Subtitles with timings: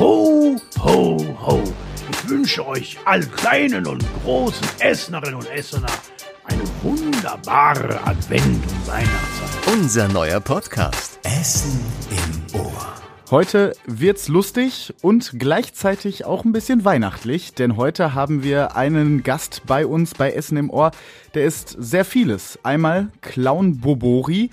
[0.00, 1.62] Ho, ho, ho.
[2.10, 5.90] Ich wünsche euch allen kleinen und großen Essenerinnen und Essener
[6.44, 9.74] eine wunderbare Advent- und Weihnachtszeit.
[9.74, 11.20] Unser neuer Podcast.
[11.22, 12.94] Essen im Ohr.
[13.30, 19.64] Heute wird's lustig und gleichzeitig auch ein bisschen weihnachtlich, denn heute haben wir einen Gast
[19.66, 20.92] bei uns bei Essen im Ohr.
[21.34, 22.58] Der ist sehr vieles.
[22.62, 24.48] Einmal Clown Bobori,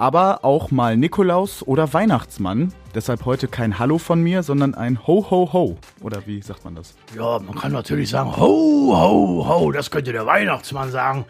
[0.00, 2.72] aber auch mal Nikolaus oder Weihnachtsmann.
[2.94, 5.76] Deshalb heute kein Hallo von mir, sondern ein Ho Ho Ho.
[6.00, 6.94] Oder wie sagt man das?
[7.14, 11.26] Ja, man kann natürlich sagen, ho, ho, ho, das könnte der Weihnachtsmann sagen.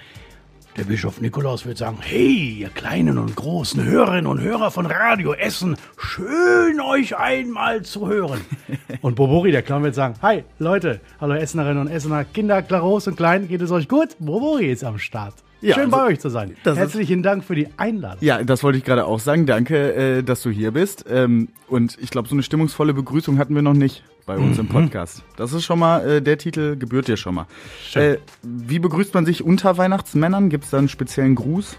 [0.77, 5.33] Der Bischof Nikolaus wird sagen, hey, ihr kleinen und großen Hörerinnen und Hörer von Radio
[5.34, 8.41] Essen, schön euch einmal zu hören.
[9.02, 13.16] Und Bobori, der Clown, wird sagen, hi, Leute, hallo Essenerinnen und Essener, Kinder, groß und
[13.16, 14.09] klein, geht es euch gut?
[14.19, 15.34] Bobori ist am Start.
[15.60, 16.55] Ja, schön also, bei euch zu sein.
[16.65, 18.18] das ist- Herzlichen Dank für die Einladung.
[18.23, 19.46] Ja, das wollte ich gerade auch sagen.
[19.46, 21.05] Danke, äh, dass du hier bist.
[21.09, 24.69] Ähm, und ich glaube, so eine stimmungsvolle Begrüßung hatten wir noch nicht bei uns im
[24.69, 25.25] Podcast.
[25.34, 27.46] Das ist schon mal, äh, der Titel gebührt dir schon mal.
[27.95, 30.51] Äh, wie begrüßt man sich unter Weihnachtsmännern?
[30.51, 31.77] Gibt es da einen speziellen Gruß?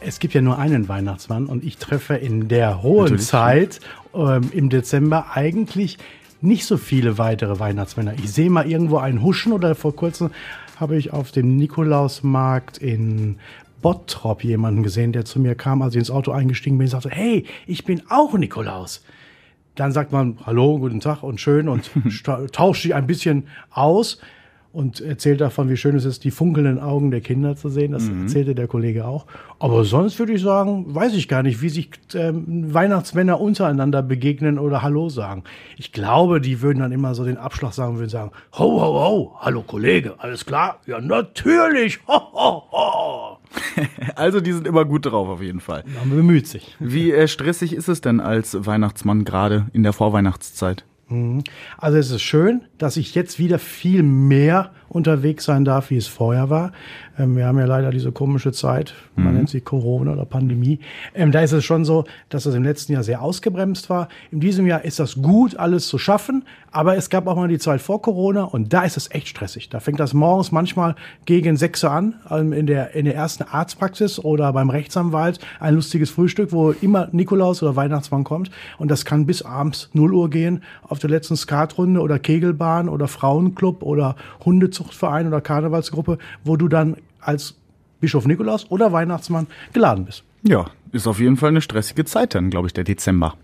[0.00, 3.26] Es gibt ja nur einen Weihnachtsmann und ich treffe in der hohen Natürlich.
[3.26, 3.80] Zeit
[4.12, 5.98] ähm, im Dezember eigentlich
[6.40, 8.14] nicht so viele weitere Weihnachtsmänner.
[8.14, 10.30] Ich sehe mal irgendwo einen huschen oder vor kurzem
[10.74, 13.36] habe ich auf dem Nikolausmarkt in
[13.80, 17.10] Bottrop jemanden gesehen, der zu mir kam, als ich ins Auto eingestiegen bin und sagte,
[17.10, 19.04] hey, ich bin auch Nikolaus.
[19.80, 21.90] Dann sagt man Hallo, guten Tag und schön und
[22.52, 24.20] tauscht sich ein bisschen aus
[24.74, 27.92] und erzählt davon, wie schön es ist, die funkelnden Augen der Kinder zu sehen.
[27.92, 29.24] Das erzählte der Kollege auch.
[29.58, 34.58] Aber sonst würde ich sagen, weiß ich gar nicht, wie sich ähm, Weihnachtsmänner untereinander begegnen
[34.58, 35.44] oder Hallo sagen.
[35.78, 39.36] Ich glaube, die würden dann immer so den Abschlag sagen, würden sagen, ho, ho, ho,
[39.40, 40.80] hallo Kollege, alles klar?
[40.86, 43.39] Ja, natürlich, ho, ho, ho.
[44.14, 45.84] Also, die sind immer gut drauf auf jeden Fall.
[45.98, 46.76] Man bemüht sich.
[46.78, 50.84] Wie äh, stressig ist es denn als Weihnachtsmann gerade in der Vorweihnachtszeit?
[51.76, 56.08] Also es ist schön, dass ich jetzt wieder viel mehr unterwegs sein darf, wie es
[56.08, 56.72] vorher war.
[57.18, 60.80] Ähm, wir haben ja leider diese komische Zeit, man nennt sie Corona oder Pandemie.
[61.14, 64.08] Ähm, da ist es schon so, dass es im letzten Jahr sehr ausgebremst war.
[64.30, 67.58] In diesem Jahr ist das gut, alles zu schaffen, aber es gab auch mal die
[67.58, 69.68] Zeit vor Corona und da ist es echt stressig.
[69.68, 73.44] Da fängt das morgens manchmal gegen 6 Uhr an, ähm, in der, in der ersten
[73.44, 79.04] Arztpraxis oder beim Rechtsanwalt ein lustiges Frühstück, wo immer Nikolaus oder Weihnachtsmann kommt und das
[79.04, 84.16] kann bis abends 0 Uhr gehen auf der letzten Skatrunde oder Kegelbahn oder Frauenclub oder
[84.80, 87.54] Hundezuchtverein oder Karnevalsgruppe, wo du dann als
[88.00, 90.24] Bischof Nikolaus oder Weihnachtsmann geladen bist.
[90.42, 93.34] Ja, ist auf jeden Fall eine stressige Zeit dann, glaube ich, der Dezember.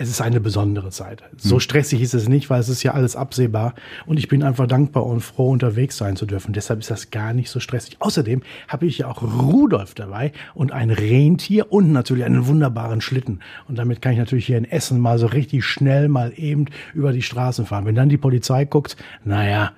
[0.00, 1.24] Es ist eine besondere Zeit.
[1.36, 3.74] So stressig ist es nicht, weil es ist ja alles absehbar.
[4.06, 6.52] Und ich bin einfach dankbar und froh, unterwegs sein zu dürfen.
[6.52, 7.96] Deshalb ist das gar nicht so stressig.
[7.98, 13.40] Außerdem habe ich ja auch Rudolf dabei und ein Rentier und natürlich einen wunderbaren Schlitten.
[13.66, 17.12] Und damit kann ich natürlich hier in Essen mal so richtig schnell mal eben über
[17.12, 17.84] die Straßen fahren.
[17.84, 19.72] Wenn dann die Polizei guckt, naja,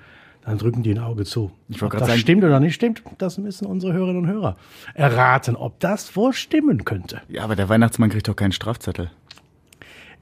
[0.44, 1.50] dann drücken die ein Auge zu.
[1.68, 4.56] Ich ob das sagen- stimmt oder nicht stimmt, das müssen unsere Hörerinnen und Hörer
[4.94, 7.20] erraten, ob das wohl stimmen könnte.
[7.28, 9.10] Ja, aber der Weihnachtsmann kriegt doch keinen Strafzettel.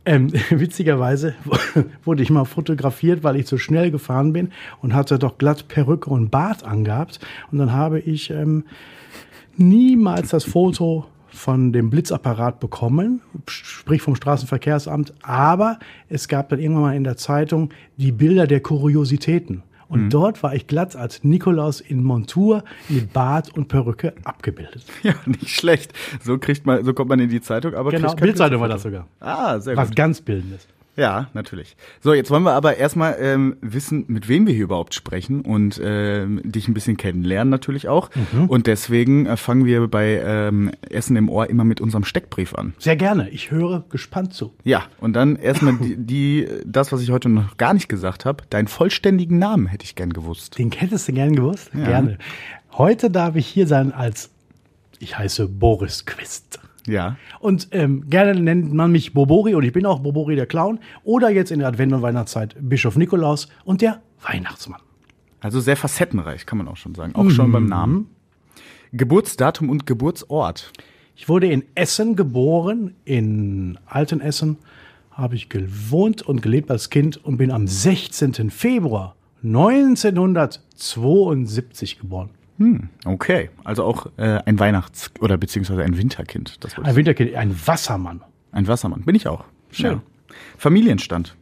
[0.04, 1.34] Ähm, witzigerweise
[2.04, 6.10] wurde ich mal fotografiert, weil ich zu schnell gefahren bin und hatte doch glatt Perücke
[6.10, 7.20] und Bart angehabt.
[7.52, 8.64] Und dann habe ich ähm,
[9.56, 15.14] niemals das Foto von dem Blitzapparat bekommen, sprich vom Straßenverkehrsamt.
[15.22, 15.78] Aber
[16.08, 19.62] es gab dann irgendwann mal in der Zeitung die Bilder der Kuriositäten.
[19.88, 24.84] Und dort war ich glatt als Nikolaus in Montur mit Bart und Perücke abgebildet.
[25.02, 25.92] Ja, nicht schlecht.
[26.22, 29.06] So kriegt man, so kommt man in die Zeitung, aber Genau, Bildzeitung war das sogar.
[29.20, 29.96] Ah, sehr Was gut.
[29.96, 30.66] ganz Bildendes.
[30.98, 31.76] Ja, natürlich.
[32.00, 35.80] So, jetzt wollen wir aber erstmal ähm, wissen, mit wem wir hier überhaupt sprechen und
[35.82, 38.10] ähm, dich ein bisschen kennenlernen natürlich auch.
[38.48, 42.74] Und deswegen äh, fangen wir bei ähm, Essen im Ohr immer mit unserem Steckbrief an.
[42.78, 43.28] Sehr gerne.
[43.30, 44.52] Ich höre gespannt zu.
[44.64, 48.42] Ja, und dann erstmal die, die, das, was ich heute noch gar nicht gesagt habe,
[48.50, 50.58] deinen vollständigen Namen hätte ich gern gewusst.
[50.58, 51.70] Den hättest du gern gewusst?
[51.72, 52.18] Gerne.
[52.72, 54.30] Heute darf ich hier sein als,
[54.98, 56.58] ich heiße Boris Quist.
[56.88, 57.16] Ja.
[57.40, 61.30] Und ähm, gerne nennt man mich Bobori und ich bin auch Bobori der Clown oder
[61.30, 64.80] jetzt in der Advent- und Weihnachtszeit Bischof Nikolaus und der Weihnachtsmann.
[65.40, 67.14] Also sehr facettenreich, kann man auch schon sagen.
[67.14, 68.08] Auch schon beim Namen.
[68.92, 70.72] Geburtsdatum und Geburtsort.
[71.14, 74.56] Ich wurde in Essen geboren, in Altenessen
[75.10, 78.50] habe ich gewohnt und gelebt als Kind und bin am 16.
[78.50, 82.30] Februar 1972 geboren.
[83.04, 86.62] Okay, also auch äh, ein Weihnachts- oder beziehungsweise ein Winterkind.
[86.64, 88.22] Das Ein Winterkind, ein Wassermann.
[88.52, 89.02] ein Wassermann.
[89.02, 89.44] Bin ich auch.
[89.70, 90.00] Schön.
[90.56, 91.36] Familienstand.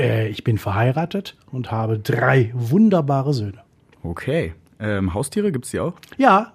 [0.00, 3.58] Äh, ich bin verheiratet und habe drei wunderbare Söhne.
[4.02, 4.54] Okay.
[4.80, 5.94] Ähm, Haustiere gibt's die auch?
[6.16, 6.52] Ja,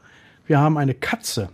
[0.48, 1.50] wir haben eine Katze.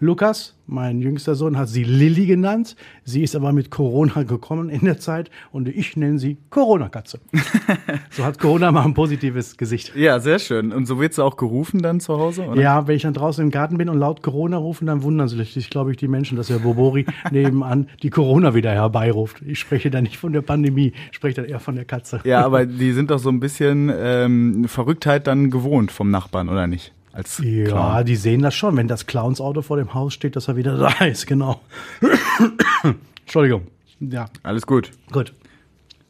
[0.00, 2.76] Lukas, mein jüngster Sohn, hat sie Lilly genannt.
[3.02, 7.18] Sie ist aber mit Corona gekommen in der Zeit und ich nenne sie Corona-Katze.
[8.10, 9.96] so hat Corona mal ein positives Gesicht.
[9.96, 10.72] Ja, sehr schön.
[10.72, 12.46] Und so wird sie auch gerufen dann zu Hause?
[12.46, 12.62] Oder?
[12.62, 15.68] Ja, wenn ich dann draußen im Garten bin und laut Corona rufen, dann wundern sich,
[15.68, 19.42] glaube ich, die Menschen, dass der Bobori nebenan die Corona wieder herbeiruft.
[19.44, 22.20] Ich spreche da nicht von der Pandemie, ich spreche dann eher von der Katze.
[22.22, 26.68] Ja, aber die sind doch so ein bisschen ähm, Verrücktheit dann gewohnt vom Nachbarn, oder
[26.68, 26.94] nicht?
[27.12, 28.04] Als Ja, Clown.
[28.06, 31.04] die sehen das schon, wenn das Clownsauto vor dem Haus steht, dass er wieder da
[31.06, 31.60] ist, genau.
[33.22, 33.66] Entschuldigung.
[34.00, 34.90] Ja, Alles gut.
[35.12, 35.32] gut.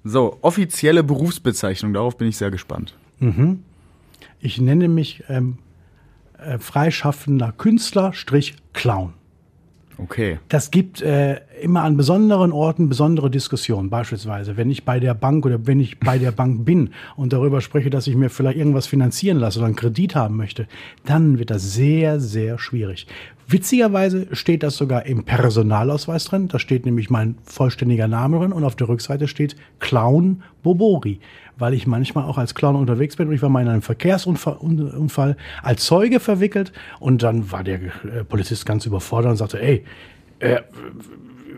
[0.04, 2.94] So, offizielle Berufsbezeichnung, darauf bin ich sehr gespannt.
[4.40, 5.58] Ich nenne mich ähm,
[6.38, 9.12] äh, freischaffender Künstler, Strich Clown.
[10.00, 10.38] Okay.
[10.48, 13.90] Das gibt äh, immer an besonderen Orten besondere Diskussionen.
[13.90, 17.60] Beispielsweise, wenn ich bei der Bank oder wenn ich bei der Bank bin und darüber
[17.60, 20.68] spreche, dass ich mir vielleicht irgendwas finanzieren lasse oder einen Kredit haben möchte,
[21.04, 23.08] dann wird das sehr, sehr schwierig.
[23.48, 26.48] Witzigerweise steht das sogar im Personalausweis drin.
[26.48, 31.18] Da steht nämlich mein vollständiger Name drin und auf der Rückseite steht Clown Bobori,
[31.58, 34.56] weil ich manchmal auch als Clown unterwegs bin und ich war mal in einem Verkehrsunfall
[34.60, 39.60] Un- Unfall als Zeuge verwickelt und dann war der äh, Polizist ganz überfordert und sagte,
[39.60, 39.84] ey,
[40.40, 40.60] äh,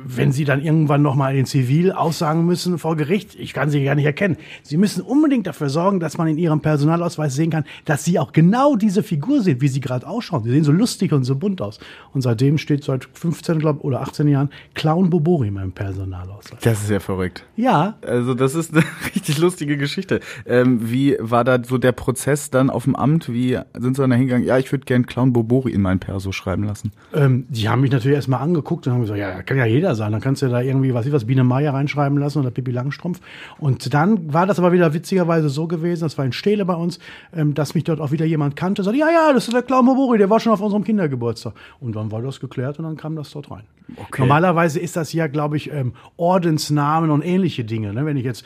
[0.04, 3.94] wenn Sie dann irgendwann nochmal in Zivil aussagen müssen vor Gericht, ich kann Sie gar
[3.94, 4.36] nicht erkennen.
[4.62, 8.32] Sie müssen unbedingt dafür sorgen, dass man in Ihrem Personalausweis sehen kann, dass Sie auch
[8.32, 10.44] genau diese Figur sind, wie Sie gerade ausschauen.
[10.44, 11.78] Sie sehen so lustig und so bunt aus.
[12.12, 16.60] Und seitdem steht seit 15 glaub, oder 18 Jahren Clown Bobori in meinem Personalausweis.
[16.62, 17.44] Das ist ja verrückt.
[17.56, 20.20] Ja, Also das ist eine richtig lustige Geschichte.
[20.46, 23.32] Ähm, wie war da so der Prozess dann auf dem Amt?
[23.32, 24.46] Wie sind Sie dann da hingegangen?
[24.46, 26.92] Ja, ich würde gern Clown Bobori in mein Perso schreiben lassen.
[27.14, 30.12] Ähm, die haben mich natürlich erstmal angeguckt und haben gesagt, ja, kann ja jeder sein.
[30.12, 33.20] Dann kannst du da irgendwie, was ich was, Biene Meier reinschreiben lassen oder Pippi Langstrumpf.
[33.58, 36.98] Und dann war das aber wieder witzigerweise so gewesen, das war in Stele bei uns,
[37.34, 39.84] ähm, dass mich dort auch wieder jemand kannte, sagte, ja, ja, das ist der Clown
[39.84, 41.54] Mobori, der war schon auf unserem Kindergeburtstag.
[41.80, 43.64] Und dann war das geklärt und dann kam das dort rein.
[43.96, 44.22] Okay.
[44.22, 47.92] Normalerweise ist das ja, glaube ich, ähm, Ordensnamen und ähnliche Dinge.
[47.92, 48.06] Ne?
[48.06, 48.44] Wenn ich jetzt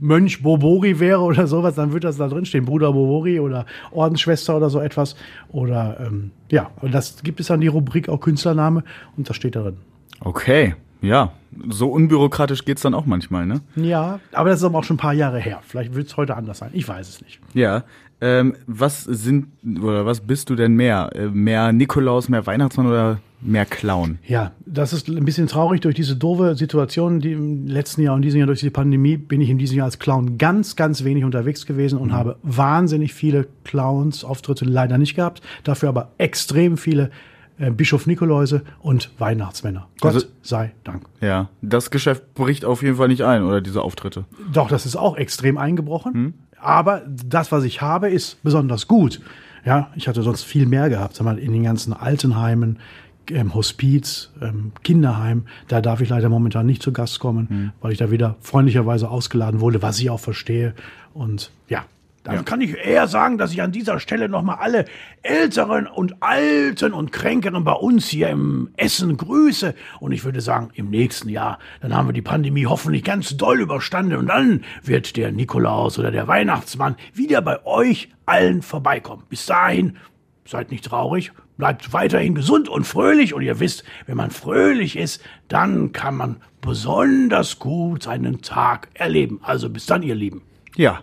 [0.00, 4.56] Mönch Bobori wäre oder sowas, dann würde das da drin stehen, Bruder Bobori oder Ordensschwester
[4.56, 5.16] oder so etwas.
[5.50, 8.84] Oder ähm, ja, und das gibt es dann die Rubrik auch Künstlername
[9.16, 9.76] und das steht da drin.
[10.20, 11.32] Okay, ja.
[11.68, 13.60] So unbürokratisch geht's dann auch manchmal, ne?
[13.74, 15.60] Ja, aber das ist aber auch schon ein paar Jahre her.
[15.66, 16.70] Vielleicht wird es heute anders sein.
[16.72, 17.40] Ich weiß es nicht.
[17.54, 17.84] Ja.
[18.22, 19.48] Ähm, was sind
[19.82, 21.10] oder was bist du denn mehr?
[21.14, 24.18] Äh, mehr Nikolaus, mehr Weihnachtsmann oder mehr Clown?
[24.26, 28.22] Ja, das ist ein bisschen traurig durch diese doofe Situation, die im letzten Jahr und
[28.22, 31.24] diesem Jahr durch die Pandemie bin ich in diesem Jahr als Clown ganz, ganz wenig
[31.24, 37.10] unterwegs gewesen und habe wahnsinnig viele Clowns-Auftritte leider nicht gehabt, dafür aber extrem viele
[37.60, 39.86] äh, Bischof Nikoläuse und Weihnachtsmänner.
[40.00, 41.04] Gott Also- sei Dank.
[41.20, 44.24] Ja, das Geschäft bricht auf jeden Fall nicht ein, oder diese Auftritte.
[44.52, 46.34] Doch, das ist auch extrem eingebrochen.
[46.58, 49.20] Aber das, was ich habe, ist besonders gut.
[49.64, 51.14] Ja, ich hatte sonst viel mehr gehabt.
[51.14, 52.78] Sag mal, in den ganzen Altenheimen,
[53.30, 57.98] ähm, Hospiz, ähm, Kinderheim, da darf ich leider momentan nicht zu Gast kommen, weil ich
[57.98, 60.74] da wieder freundlicherweise ausgeladen wurde, was ich auch verstehe.
[61.14, 61.84] Und ja,
[62.36, 64.84] dann kann ich eher sagen, dass ich an dieser Stelle nochmal alle
[65.22, 69.74] Älteren und Alten und Kränkeren bei uns hier im Essen grüße.
[70.00, 73.60] Und ich würde sagen, im nächsten Jahr, dann haben wir die Pandemie hoffentlich ganz doll
[73.60, 79.24] überstanden und dann wird der Nikolaus oder der Weihnachtsmann wieder bei euch allen vorbeikommen.
[79.28, 79.96] Bis dahin,
[80.46, 83.34] seid nicht traurig, bleibt weiterhin gesund und fröhlich.
[83.34, 89.40] Und ihr wisst, wenn man fröhlich ist, dann kann man besonders gut seinen Tag erleben.
[89.42, 90.42] Also bis dann, ihr Lieben.
[90.76, 91.02] Ja.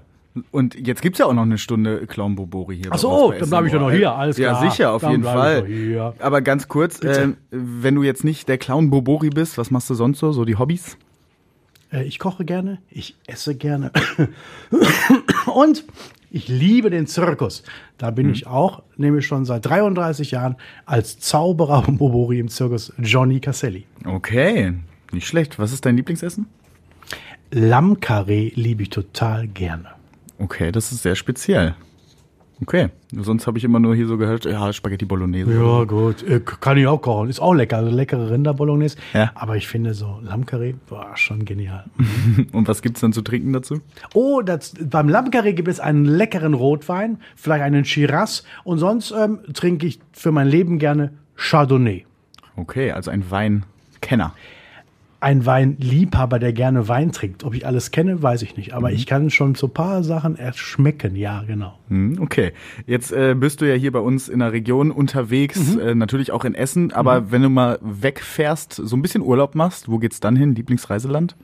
[0.51, 2.87] Und jetzt gibt's ja auch noch eine Stunde Clown Bobori hier.
[2.91, 4.71] Ach so, dann bleib ich doch noch hier, alles Ja, klar.
[4.71, 6.13] sicher, auf Dann jeden Fall.
[6.19, 9.93] Aber ganz kurz, ähm, wenn du jetzt nicht der Clown Bobori bist, was machst du
[9.93, 10.31] sonst so?
[10.31, 10.97] So die Hobbys?
[11.91, 13.91] Äh, Ich koche gerne, ich esse gerne
[15.53, 15.83] und
[16.29, 17.63] ich liebe den Zirkus.
[17.97, 23.39] Da bin ich auch, nämlich schon seit 33 Jahren als Zauberer Bobori im Zirkus Johnny
[23.39, 23.85] Casselli.
[24.05, 24.73] Okay,
[25.13, 25.57] nicht schlecht.
[25.59, 26.47] Was ist dein Lieblingsessen?
[27.51, 29.85] Lammkarree liebe ich total gerne.
[30.39, 31.75] Okay, das ist sehr speziell.
[32.59, 35.53] Okay, sonst habe ich immer nur hier so gehört, ja, Spaghetti Bolognese.
[35.53, 36.23] Ja, gut.
[36.23, 37.29] Äh, Kann ich auch kochen.
[37.29, 37.77] Ist auch lecker.
[37.77, 38.97] Also leckere Rinderbolognese.
[39.13, 39.31] Ja.
[39.35, 41.85] Aber ich finde so Lammkarree, war schon genial.
[42.53, 43.81] Und was gibt's dann zu trinken dazu?
[44.15, 48.43] Oh, das, beim Lammkarree gibt es einen leckeren Rotwein, vielleicht einen Shiraz.
[48.63, 52.05] Und sonst ähm, trinke ich für mein Leben gerne Chardonnay.
[52.55, 54.33] Okay, also ein Weinkenner.
[55.19, 57.43] Ein Weinliebhaber, der gerne Wein trinkt.
[57.43, 58.73] Ob ich alles kenne, weiß ich nicht.
[58.75, 61.15] Aber ich kann schon so ein paar Sachen erschmecken.
[61.15, 61.79] Ja, genau.
[61.89, 62.51] Hm, Okay,
[62.85, 66.45] jetzt äh, bist du ja hier bei uns in der Region unterwegs, äh, natürlich auch
[66.45, 70.35] in Essen, aber wenn du mal wegfährst, so ein bisschen Urlaub machst, wo geht's dann
[70.35, 70.53] hin?
[70.53, 71.35] Lieblingsreiseland?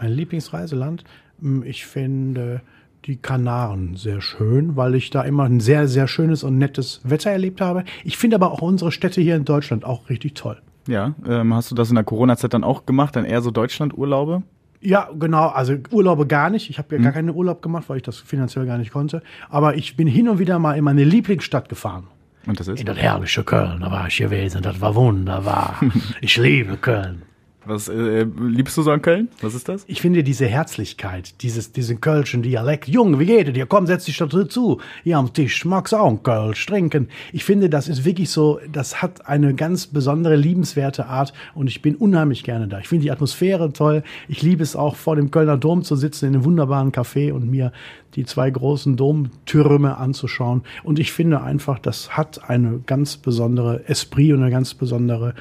[0.00, 1.04] Mein Lieblingsreiseland,
[1.40, 2.62] hm, ich finde
[3.04, 7.30] die Kanaren sehr schön, weil ich da immer ein sehr, sehr schönes und nettes Wetter
[7.30, 7.84] erlebt habe.
[8.04, 10.58] Ich finde aber auch unsere Städte hier in Deutschland auch richtig toll.
[10.88, 14.42] Ja, ähm, hast du das in der Corona-Zeit dann auch gemacht, dann eher so Deutschland-Urlaube?
[14.80, 15.48] Ja, genau.
[15.48, 16.70] Also Urlaube gar nicht.
[16.70, 19.22] Ich habe ja gar keinen Urlaub gemacht, weil ich das finanziell gar nicht konnte.
[19.50, 22.06] Aber ich bin hin und wieder mal in meine Lieblingsstadt gefahren.
[22.46, 22.80] Und das ist?
[22.80, 24.62] In das herrliche Köln, da war ich gewesen.
[24.62, 25.80] Das war wunderbar.
[26.20, 27.22] ich liebe Köln.
[27.68, 29.28] Was äh, liebst du so an Köln?
[29.42, 29.84] Was ist das?
[29.86, 32.88] Ich finde diese Herzlichkeit, dieses, diesen kölschen Dialekt.
[32.88, 33.66] Junge, wie geht es dir?
[33.66, 34.80] Komm, setz dich da zu.
[35.04, 35.66] Hier am Tisch.
[35.66, 37.08] Magst auch einen Kölsch trinken?
[37.30, 41.82] Ich finde, das ist wirklich so, das hat eine ganz besondere, liebenswerte Art und ich
[41.82, 42.78] bin unheimlich gerne da.
[42.78, 44.02] Ich finde die Atmosphäre toll.
[44.28, 47.50] Ich liebe es auch, vor dem Kölner Dom zu sitzen, in einem wunderbaren Café und
[47.50, 47.72] mir
[48.14, 50.62] die zwei großen Domtürme anzuschauen.
[50.84, 55.34] Und ich finde einfach, das hat eine ganz besondere Esprit und eine ganz besondere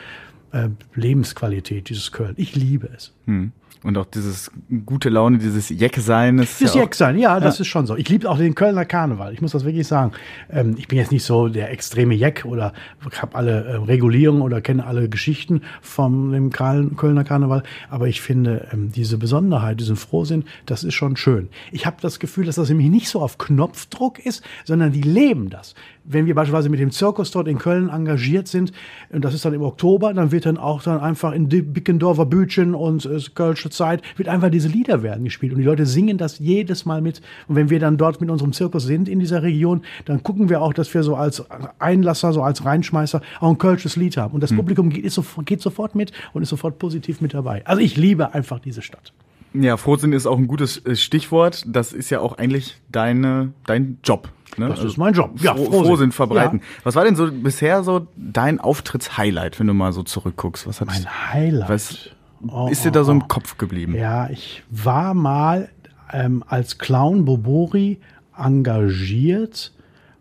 [0.52, 2.34] äh, Lebensqualität, dieses Köln.
[2.38, 3.14] Ich liebe es.
[3.26, 3.52] Hm.
[3.88, 4.52] Und auch dieses
[4.86, 6.36] gute Laune, dieses Jeck-Sein.
[6.36, 7.62] Das ja Jeck-Sein, ja, das ja.
[7.62, 7.96] ist schon so.
[7.96, 9.34] Ich liebe auch den Kölner Karneval.
[9.34, 10.12] Ich muss das wirklich sagen.
[10.52, 12.74] Ähm, ich bin jetzt nicht so der extreme Jeck oder
[13.22, 17.64] habe alle äh, Regulierungen oder kenne alle Geschichten vom dem Kölner Karneval.
[17.90, 21.48] Aber ich finde ähm, diese Besonderheit, diesen Frohsinn, das ist schon schön.
[21.72, 25.50] Ich habe das Gefühl, dass das nämlich nicht so auf Knopfdruck ist, sondern die leben
[25.50, 25.76] das
[26.08, 28.72] wenn wir beispielsweise mit dem Zirkus dort in Köln engagiert sind,
[29.10, 32.74] und das ist dann im Oktober, dann wird dann auch dann einfach in Bickendorfer Bütchen
[32.74, 35.54] und äh, Kölsche Zeit, wird einfach diese Lieder werden gespielt.
[35.54, 37.22] Und die Leute singen das jedes Mal mit.
[37.48, 40.62] Und wenn wir dann dort mit unserem Zirkus sind in dieser Region, dann gucken wir
[40.62, 41.46] auch, dass wir so als
[41.80, 44.34] Einlasser, so als Reinschmeißer auch ein kölsches Lied haben.
[44.34, 44.58] Und das hm.
[44.58, 47.66] Publikum geht, ist, geht sofort mit und ist sofort positiv mit dabei.
[47.66, 49.14] Also ich liebe einfach diese Stadt.
[49.54, 51.64] Ja, Frohsinn ist auch ein gutes äh, Stichwort.
[51.68, 54.30] Das ist ja auch eigentlich deine, dein Job.
[54.58, 54.70] Ne?
[54.70, 55.32] Das also ist mein Job.
[55.42, 56.60] Ja, Froh, Frohsinn verbreiten.
[56.60, 56.66] Ja.
[56.84, 60.68] Was war denn so bisher so dein Auftrittshighlight, wenn du mal so zurückguckst?
[60.68, 61.70] Was hat mein Highlight?
[61.70, 62.10] Was
[62.52, 63.28] oh, ist dir da so im oh.
[63.28, 63.96] Kopf geblieben?
[63.96, 65.70] Ja, ich war mal
[66.12, 68.00] ähm, als Clown Bobori
[68.38, 69.74] engagiert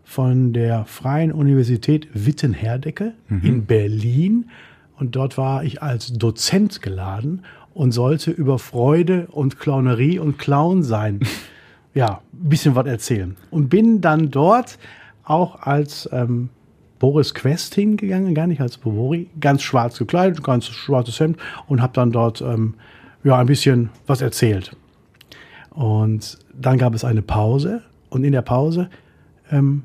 [0.03, 3.41] von der Freien Universität Witten-Herdecke mhm.
[3.43, 4.49] in Berlin.
[4.97, 7.43] Und dort war ich als Dozent geladen
[7.73, 11.19] und sollte über Freude und Clownerie und Clown sein.
[11.93, 13.35] ja, ein bisschen was erzählen.
[13.51, 14.79] Und bin dann dort
[15.23, 16.49] auch als ähm,
[16.99, 21.37] Boris Quest hingegangen, gar nicht als Bovori, ganz schwarz gekleidet, ganz schwarzes Hemd
[21.67, 22.75] und habe dann dort ähm,
[23.23, 24.75] ja ein bisschen was erzählt.
[25.71, 28.89] Und dann gab es eine Pause und in der Pause
[29.51, 29.83] ähm,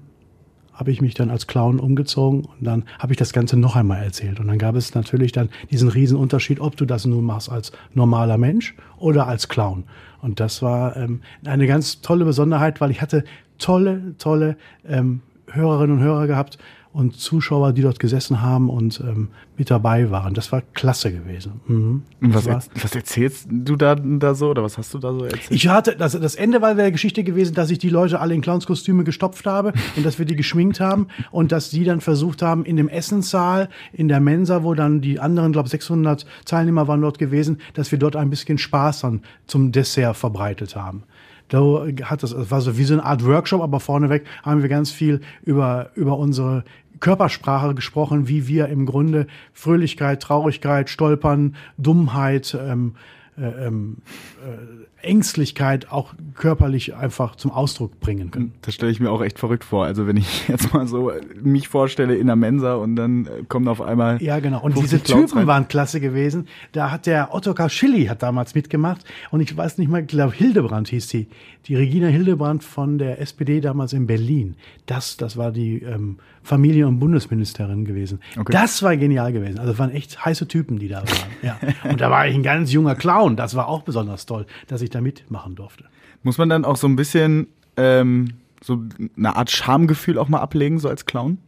[0.72, 4.02] habe ich mich dann als Clown umgezogen und dann habe ich das Ganze noch einmal
[4.02, 4.40] erzählt.
[4.40, 7.72] Und dann gab es natürlich dann diesen riesen Unterschied, ob du das nun machst als
[7.92, 9.84] normaler Mensch oder als Clown.
[10.22, 13.24] Und das war ähm, eine ganz tolle Besonderheit, weil ich hatte
[13.58, 14.56] tolle, tolle
[14.88, 16.58] ähm, Hörerinnen und Hörer gehabt,
[16.92, 20.34] und Zuschauer, die dort gesessen haben und ähm, mit dabei waren.
[20.34, 21.60] Das war klasse gewesen.
[21.66, 22.02] Mhm.
[22.20, 25.50] Was, war, was, erzählst du da, da so oder was hast du da so erzählt?
[25.50, 28.42] Ich hatte, das, das Ende war der Geschichte gewesen, dass ich die Leute alle in
[28.42, 32.64] Clownskostüme gestopft habe und dass wir die geschminkt haben und dass die dann versucht haben,
[32.64, 37.18] in dem Essenssaal, in der Mensa, wo dann die anderen, glaube 600 Teilnehmer waren dort
[37.18, 41.04] gewesen, dass wir dort ein bisschen Spaß dann zum Dessert verbreitet haben.
[41.52, 44.70] Da hat das, das war so wie so eine Art Workshop, aber vorneweg haben wir
[44.70, 46.64] ganz viel über, über unsere
[47.02, 52.94] Körpersprache gesprochen, wie wir im Grunde Fröhlichkeit, Traurigkeit, Stolpern, Dummheit, ähm,
[53.36, 53.98] äh, ähm,
[54.46, 58.52] äh, Ängstlichkeit auch körperlich einfach zum Ausdruck bringen können.
[58.62, 59.84] Das stelle ich mir auch echt verrückt vor.
[59.84, 63.68] Also wenn ich jetzt mal so mich vorstelle in der Mensa und dann äh, kommen
[63.68, 64.22] auf einmal.
[64.22, 64.62] Ja, genau.
[64.62, 65.46] Und diese Typen rein.
[65.46, 66.48] waren klasse gewesen.
[66.72, 70.34] Da hat der Ottokar Schilly hat damals mitgemacht und ich weiß nicht mal, ich glaube
[70.34, 71.28] Hildebrand hieß die.
[71.66, 74.56] Die Regina Hildebrand von der SPD damals in Berlin.
[74.86, 78.20] Das, das war die ähm, Familien- und Bundesministerin gewesen.
[78.36, 78.52] Okay.
[78.52, 79.58] Das war genial gewesen.
[79.60, 81.30] Also es waren echt heiße Typen, die da waren.
[81.42, 81.56] Ja.
[81.88, 83.36] Und da war ich ein ganz junger Clown.
[83.36, 85.84] Das war auch besonders toll, dass ich da mitmachen durfte.
[86.22, 88.82] Muss man dann auch so ein bisschen ähm, so
[89.16, 91.38] eine Art Schamgefühl auch mal ablegen, so als Clown?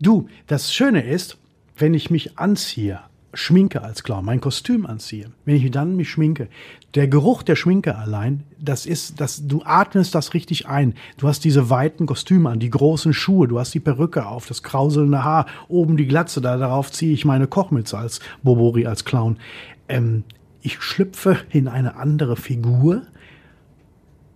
[0.00, 1.38] Du, das Schöne ist,
[1.76, 3.00] wenn ich mich anziehe,
[3.36, 6.48] schminke als Clown, mein Kostüm anziehe, wenn ich dann mich schminke,
[6.94, 10.94] der Geruch der Schminke allein, das ist, das, du atmest das richtig ein.
[11.18, 14.62] Du hast diese weiten Kostüme an, die großen Schuhe, du hast die Perücke auf, das
[14.62, 19.36] krauselnde Haar, oben die Glatze, da darauf ziehe ich meine Kochmütze als Bobori, als Clown.
[19.88, 20.24] Ähm,
[20.66, 23.02] ich schlüpfe in eine andere Figur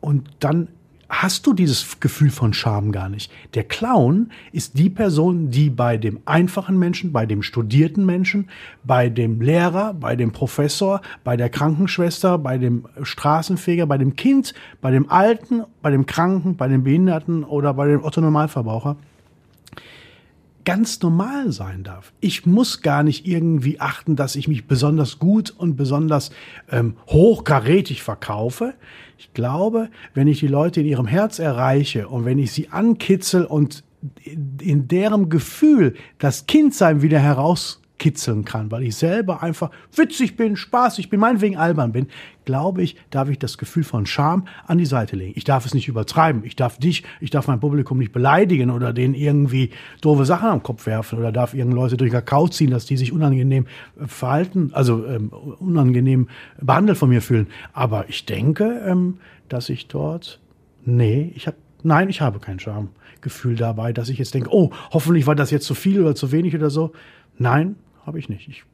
[0.01, 0.69] und dann
[1.09, 3.33] hast du dieses Gefühl von Scham gar nicht.
[3.55, 8.49] Der Clown ist die Person, die bei dem einfachen Menschen, bei dem studierten Menschen,
[8.85, 14.55] bei dem Lehrer, bei dem Professor, bei der Krankenschwester, bei dem Straßenfeger, bei dem Kind,
[14.81, 18.97] bei dem Alten, bei dem Kranken, bei dem Behinderten oder bei dem Otto Normalverbraucher
[20.65, 22.13] ganz normal sein darf.
[22.21, 26.31] Ich muss gar nicht irgendwie achten, dass ich mich besonders gut und besonders
[26.71, 28.75] ähm, hochkarätig verkaufe.
[29.19, 33.45] Ich glaube, wenn ich die Leute in ihrem Herz erreiche und wenn ich sie ankitzel
[33.45, 33.85] und
[34.61, 40.57] in deren Gefühl das Kindsein wieder heraus kitzeln kann, weil ich selber einfach witzig bin,
[40.57, 42.09] spaßig bin, meinetwegen albern bin,
[42.45, 45.35] glaube ich, darf ich das Gefühl von Scham an die Seite legen.
[45.37, 46.43] Ich darf es nicht übertreiben.
[46.45, 50.63] Ich darf dich, ich darf mein Publikum nicht beleidigen oder denen irgendwie doofe Sachen am
[50.63, 53.67] Kopf werfen oder darf irgendeine Leute durch Kakao ziehen, dass die sich unangenehm
[54.01, 56.29] äh, verhalten, also ähm, unangenehm
[56.61, 57.47] behandelt von mir fühlen.
[57.73, 60.41] Aber ich denke, ähm, dass ich dort,
[60.85, 65.27] nee, ich habe, nein, ich habe kein Schamgefühl dabei, dass ich jetzt denke, oh, hoffentlich
[65.27, 66.93] war das jetzt zu viel oder zu wenig oder so.
[67.39, 67.77] Nein,
[68.11, 68.49] habe ich nicht.
[68.49, 68.65] Ich,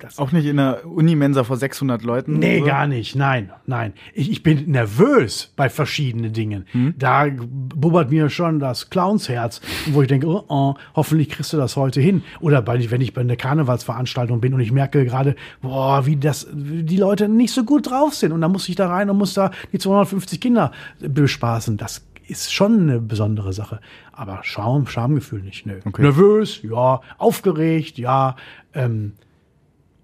[0.00, 2.40] das auch nicht in der Unimensa vor 600 Leuten?
[2.40, 2.64] Nee, so?
[2.64, 3.14] gar nicht.
[3.14, 3.92] Nein, nein.
[4.14, 6.66] Ich, ich bin nervös bei verschiedenen Dingen.
[6.72, 6.94] Hm?
[6.98, 9.60] Da bubbert mir schon das Clownsherz,
[9.92, 12.24] wo ich denke, oh, oh, hoffentlich kriegst du das heute hin.
[12.40, 16.48] Oder bei, wenn ich bei einer Karnevalsveranstaltung bin und ich merke gerade, boah, wie das,
[16.52, 18.32] die Leute nicht so gut drauf sind.
[18.32, 21.76] Und dann muss ich da rein und muss da die 250 Kinder bespaßen.
[21.76, 23.80] Das ist schon eine besondere Sache.
[24.12, 25.66] Aber Scham, Schamgefühl nicht.
[25.66, 25.80] Nö.
[25.84, 26.02] Okay.
[26.02, 27.00] Nervös, ja.
[27.18, 28.36] Aufgeregt, ja.
[28.72, 29.12] Ähm,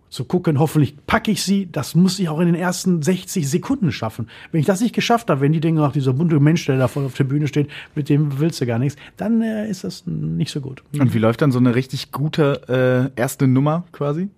[0.08, 1.70] zu gucken, hoffentlich packe ich sie.
[1.70, 4.28] Das muss ich auch in den ersten 60 Sekunden schaffen.
[4.50, 6.88] Wenn ich das nicht geschafft habe, wenn die denken, ach, dieser bunte Mensch, der da
[6.88, 10.06] voll auf der Bühne steht, mit dem willst du gar nichts, dann äh, ist das
[10.06, 10.82] nicht so gut.
[10.98, 14.30] Und wie läuft dann so eine richtig gute äh, erste Nummer quasi?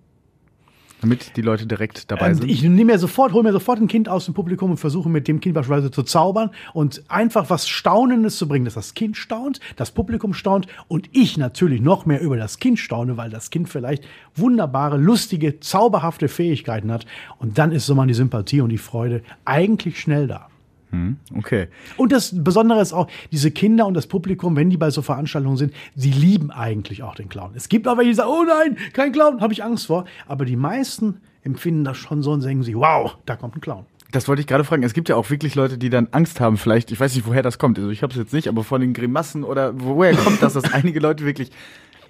[1.01, 2.49] Damit die Leute direkt dabei ähm, sind.
[2.49, 5.27] Ich nehme mir sofort, hole mir sofort ein Kind aus dem Publikum und versuche mit
[5.27, 9.59] dem Kind beispielsweise zu zaubern und einfach was Staunendes zu bringen, dass das Kind staunt,
[9.75, 13.69] das Publikum staunt und ich natürlich noch mehr über das Kind staune, weil das Kind
[13.69, 14.03] vielleicht
[14.35, 17.05] wunderbare, lustige, zauberhafte Fähigkeiten hat.
[17.37, 20.49] Und dann ist so mal die Sympathie und die Freude eigentlich schnell da.
[20.91, 21.67] Hm, okay.
[21.97, 25.57] Und das Besondere ist auch, diese Kinder und das Publikum, wenn die bei so Veranstaltungen
[25.57, 27.51] sind, sie lieben eigentlich auch den Clown.
[27.55, 30.05] Es gibt auch welche, die sagen, oh nein, kein Clown, habe ich Angst vor.
[30.27, 33.85] Aber die meisten empfinden das schon so und sagen sich, wow, da kommt ein Clown.
[34.11, 34.81] Das wollte ich gerade fragen.
[34.81, 37.43] Es gibt ja auch wirklich Leute, die dann Angst haben, vielleicht, ich weiß nicht, woher
[37.43, 37.77] das kommt.
[37.77, 40.73] Also ich habe es jetzt nicht, aber von den Grimassen oder woher kommt das, dass
[40.73, 41.51] einige Leute wirklich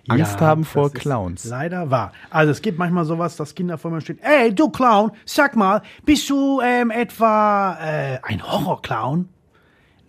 [0.09, 1.45] Angst ja, haben vor Clowns.
[1.45, 2.11] Leider wahr.
[2.29, 5.81] Also es gibt manchmal sowas, dass Kinder vor mir stehen, ey, du Clown, sag mal,
[6.05, 9.29] bist du ähm, etwa äh, ein Horrorclown?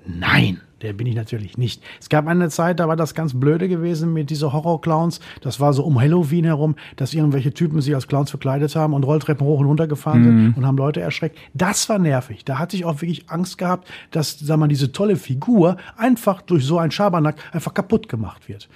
[0.06, 1.82] Nein, der bin ich natürlich nicht.
[2.00, 5.20] Es gab eine Zeit, da war das ganz blöde gewesen mit diese Horrorclowns.
[5.42, 9.04] Das war so um Halloween herum, dass irgendwelche Typen sich als Clowns verkleidet haben und
[9.04, 10.24] Rolltreppen hoch und runter gefahren mhm.
[10.24, 11.38] sind und haben Leute erschreckt.
[11.52, 12.44] Das war nervig.
[12.44, 16.64] Da hatte ich auch wirklich Angst gehabt, dass, sag mal, diese tolle Figur einfach durch
[16.64, 18.68] so ein Schabernack einfach kaputt gemacht wird.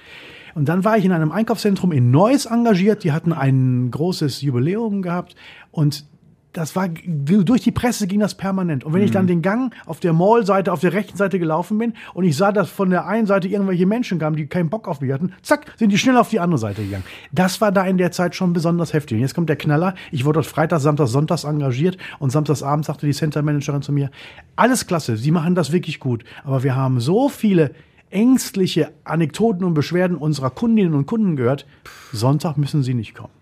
[0.55, 3.05] Und dann war ich in einem Einkaufszentrum in Neuss engagiert.
[3.05, 5.35] Die hatten ein großes Jubiläum gehabt
[5.71, 6.07] und
[6.55, 8.85] das war durch die Presse ging das permanent.
[8.85, 9.07] Und wenn mhm.
[9.07, 9.29] ich dann mhm.
[9.29, 12.71] den Gang auf der Mall-Seite, auf der rechten Seite gelaufen bin und ich sah, dass
[12.71, 15.91] von der einen Seite irgendwelche Menschen kamen, die keinen Bock auf mich hatten, zack, sind
[15.91, 17.05] die schnell auf die andere Seite gegangen.
[17.33, 19.17] Das war da in der Zeit schon besonders heftig.
[19.17, 19.95] Und jetzt kommt der Knaller.
[20.13, 24.11] Ich wurde dort Freitag, Samstag, Sonntags engagiert und Samstagsabend sagte die Center-Managerin zu mir,
[24.55, 26.25] alles klasse, Sie machen das wirklich gut.
[26.45, 27.73] Aber wir haben so viele
[28.15, 31.67] ängstliche Anekdoten und Beschwerden unserer Kundinnen und Kunden gehört,
[32.13, 33.33] Sonntag müssen sie nicht kommen.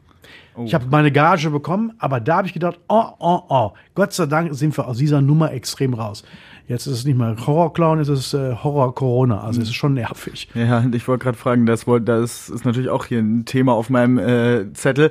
[0.55, 0.65] Oh.
[0.65, 4.27] Ich habe meine Gage bekommen, aber da habe ich gedacht, oh, oh, oh, Gott sei
[4.27, 6.25] Dank sind wir aus dieser Nummer extrem raus.
[6.69, 9.43] Jetzt ist es nicht mehr Horror-Clown, es ist äh, Horror-Corona.
[9.43, 10.49] Also es ist schon nervig.
[10.55, 14.19] Ja, ich wollte gerade fragen, das, das ist natürlich auch hier ein Thema auf meinem
[14.19, 15.11] äh, Zettel.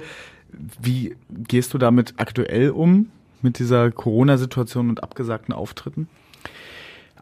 [0.82, 3.08] Wie gehst du damit aktuell um,
[3.42, 6.08] mit dieser Corona-Situation und abgesagten Auftritten?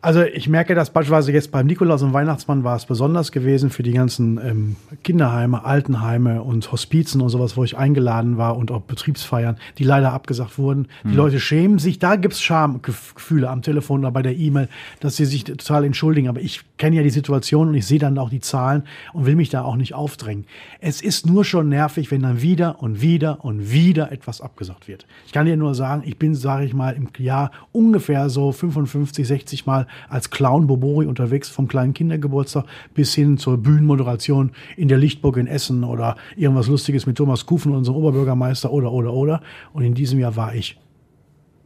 [0.01, 3.83] Also ich merke das beispielsweise jetzt beim Nikolaus und Weihnachtsmann war es besonders gewesen für
[3.83, 8.81] die ganzen ähm, Kinderheime, Altenheime und Hospizen und sowas, wo ich eingeladen war und auch
[8.81, 10.87] Betriebsfeiern, die leider abgesagt wurden.
[11.03, 11.09] Mhm.
[11.09, 14.69] Die Leute schämen sich, da gibt's Schamgefühle am Telefon oder bei der E-Mail,
[15.01, 16.29] dass sie sich total entschuldigen.
[16.29, 19.35] Aber ich kenne ja die Situation und ich sehe dann auch die Zahlen und will
[19.35, 20.45] mich da auch nicht aufdrängen.
[20.79, 25.05] Es ist nur schon nervig, wenn dann wieder und wieder und wieder etwas abgesagt wird.
[25.25, 29.27] Ich kann dir nur sagen, ich bin, sage ich mal, im Jahr ungefähr so 55,
[29.27, 34.97] 60 Mal als Clown Bobori unterwegs, vom kleinen Kindergeburtstag bis hin zur Bühnenmoderation in der
[34.97, 39.41] Lichtburg in Essen oder irgendwas Lustiges mit Thomas Kufen, unserem Oberbürgermeister oder, oder, oder.
[39.73, 40.79] Und in diesem Jahr war ich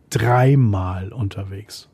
[0.09, 1.89] dreimal unterwegs.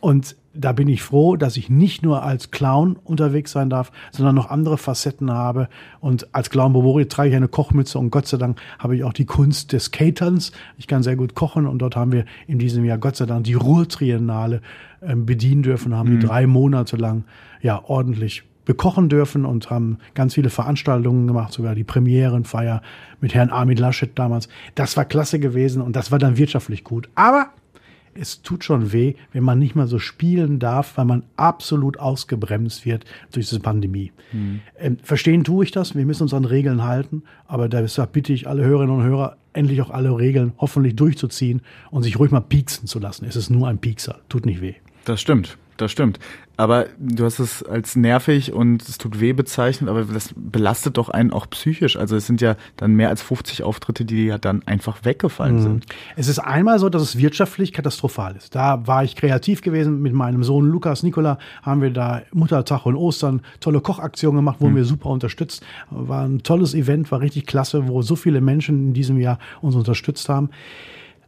[0.00, 4.34] Und da bin ich froh, dass ich nicht nur als Clown unterwegs sein darf, sondern
[4.34, 5.68] noch andere Facetten habe.
[6.00, 9.12] Und als Clown Bobori trage ich eine Kochmütze und Gott sei Dank habe ich auch
[9.12, 10.52] die Kunst des Caterns.
[10.76, 13.44] Ich kann sehr gut kochen und dort haben wir in diesem Jahr Gott sei Dank
[13.44, 14.60] die Ruhrtriennale
[15.02, 16.20] ähm, bedienen dürfen, haben mhm.
[16.20, 17.24] die drei Monate lang
[17.62, 22.82] ja ordentlich bekochen dürfen und haben ganz viele Veranstaltungen gemacht, sogar die Premierenfeier
[23.20, 24.48] mit Herrn Armin Laschet damals.
[24.74, 27.08] Das war klasse gewesen und das war dann wirtschaftlich gut.
[27.14, 27.50] Aber
[28.20, 32.84] es tut schon weh, wenn man nicht mal so spielen darf, weil man absolut ausgebremst
[32.84, 34.12] wird durch diese Pandemie.
[34.32, 34.60] Mhm.
[34.78, 38.46] Ähm, verstehen tue ich das, wir müssen uns an Regeln halten, aber deshalb bitte ich
[38.46, 42.86] alle Hörerinnen und Hörer, endlich auch alle Regeln hoffentlich durchzuziehen und sich ruhig mal pieksen
[42.86, 43.24] zu lassen.
[43.24, 44.74] Es ist nur ein Piekser, tut nicht weh.
[45.04, 46.18] Das stimmt das stimmt.
[46.56, 51.08] Aber du hast es als nervig und es tut weh bezeichnet, aber das belastet doch
[51.08, 51.96] einen auch psychisch.
[51.96, 55.62] Also es sind ja dann mehr als 50 Auftritte, die ja dann einfach weggefallen mhm.
[55.62, 55.86] sind.
[56.16, 58.54] Es ist einmal so, dass es wirtschaftlich katastrophal ist.
[58.54, 62.96] Da war ich kreativ gewesen mit meinem Sohn Lukas Nikola, haben wir da Muttertag und
[62.96, 64.78] Ostern tolle Kochaktionen gemacht, wurden mhm.
[64.78, 65.64] wir super unterstützt.
[65.90, 69.76] War ein tolles Event, war richtig klasse, wo so viele Menschen in diesem Jahr uns
[69.76, 70.50] unterstützt haben.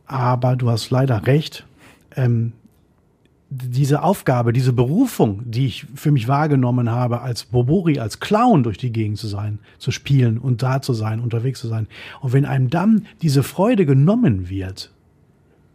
[0.06, 1.64] Aber du hast leider recht.
[2.16, 2.52] Ähm,
[3.54, 8.78] diese Aufgabe, diese Berufung, die ich für mich wahrgenommen habe, als Bobori, als Clown durch
[8.78, 11.86] die Gegend zu sein, zu spielen und da zu sein, unterwegs zu sein.
[12.22, 14.90] Und wenn einem dann diese Freude genommen wird,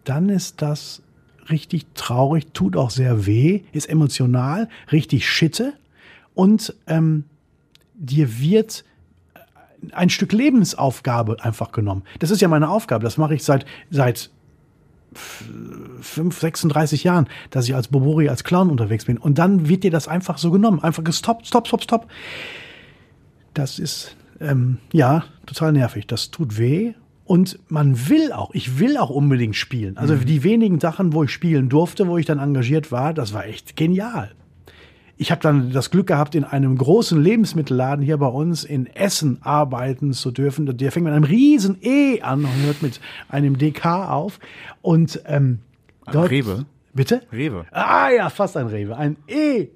[0.05, 1.03] dann ist das
[1.49, 5.73] richtig traurig, tut auch sehr weh, ist emotional, richtig Schitte
[6.33, 7.25] und ähm,
[7.93, 8.85] dir wird
[9.91, 12.03] ein Stück Lebensaufgabe einfach genommen.
[12.17, 13.03] Das ist ja meine Aufgabe.
[13.03, 14.31] Das mache ich seit seit
[16.01, 19.17] 5, 36 Jahren, dass ich als Bobori, als Clown unterwegs bin.
[19.17, 20.81] Und dann wird dir das einfach so genommen.
[20.81, 22.07] Einfach gestoppt, stopp, stopp, stopp.
[23.53, 26.07] Das ist, ähm, ja, total nervig.
[26.07, 26.93] Das tut weh.
[27.25, 29.97] Und man will auch, ich will auch unbedingt spielen.
[29.97, 30.25] Also mhm.
[30.25, 33.75] die wenigen Sachen, wo ich spielen durfte, wo ich dann engagiert war, das war echt
[33.75, 34.31] genial.
[35.17, 39.39] Ich habe dann das Glück gehabt, in einem großen Lebensmittelladen hier bei uns in Essen
[39.41, 40.77] arbeiten zu dürfen.
[40.77, 44.39] Der fängt mit einem riesen E an und hört mit einem DK auf.
[44.81, 45.59] Und ähm,
[46.11, 46.65] dort, Rewe.
[46.93, 47.23] Bitte?
[47.31, 47.65] Rewe.
[47.71, 48.95] Ah ja, fast ein Rewe.
[48.95, 49.67] Ein E.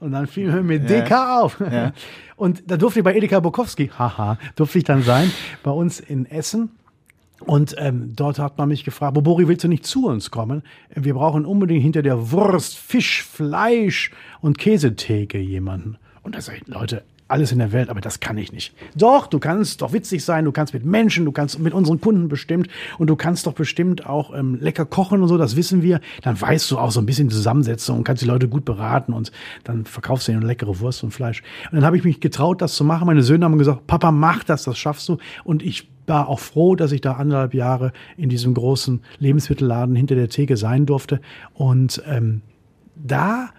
[0.00, 1.00] Und dann fiel mir mit ja.
[1.00, 1.60] DK auf.
[1.60, 1.92] Ja.
[2.36, 5.30] Und da durfte ich bei Edeka Bukowski, haha, durfte ich dann sein,
[5.62, 6.70] bei uns in Essen.
[7.46, 10.62] Und ähm, dort hat man mich gefragt, Bobori, willst du nicht zu uns kommen?
[10.94, 15.98] Wir brauchen unbedingt hinter der Wurst, Fisch, Fleisch und Käsetheke jemanden.
[16.22, 17.02] Und da sage ich, Leute,
[17.32, 18.74] alles in der Welt, aber das kann ich nicht.
[18.94, 22.28] Doch, du kannst doch witzig sein, du kannst mit Menschen, du kannst mit unseren Kunden
[22.28, 26.00] bestimmt und du kannst doch bestimmt auch ähm, lecker kochen und so, das wissen wir.
[26.20, 29.32] Dann weißt du auch so ein bisschen Zusammensetzung und kannst die Leute gut beraten und
[29.64, 31.42] dann verkaufst du ihnen leckere Wurst und Fleisch.
[31.70, 33.06] Und dann habe ich mich getraut, das zu machen.
[33.06, 35.16] Meine Söhne haben gesagt, Papa, mach das, das schaffst du.
[35.42, 40.14] Und ich war auch froh, dass ich da anderthalb Jahre in diesem großen Lebensmittelladen hinter
[40.14, 41.20] der Theke sein durfte.
[41.54, 42.42] Und ähm,
[42.94, 43.50] da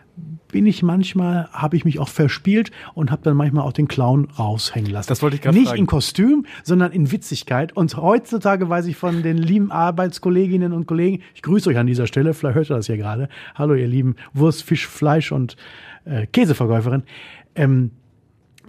[0.52, 4.30] bin ich manchmal, habe ich mich auch verspielt und habe dann manchmal auch den Clown
[4.38, 5.10] raushängen lassen.
[5.10, 5.80] Das wollte ich gerade Nicht fragen.
[5.82, 7.76] in Kostüm, sondern in Witzigkeit.
[7.76, 12.06] Und heutzutage weiß ich von den lieben Arbeitskolleginnen und Kollegen, ich grüße euch an dieser
[12.06, 13.30] Stelle, vielleicht hört ihr das hier gerade.
[13.56, 15.58] Hallo ihr lieben Wurst, Fisch, Fleisch und
[16.06, 17.04] äh, Käseverkäuferin.
[17.56, 17.92] Ähm,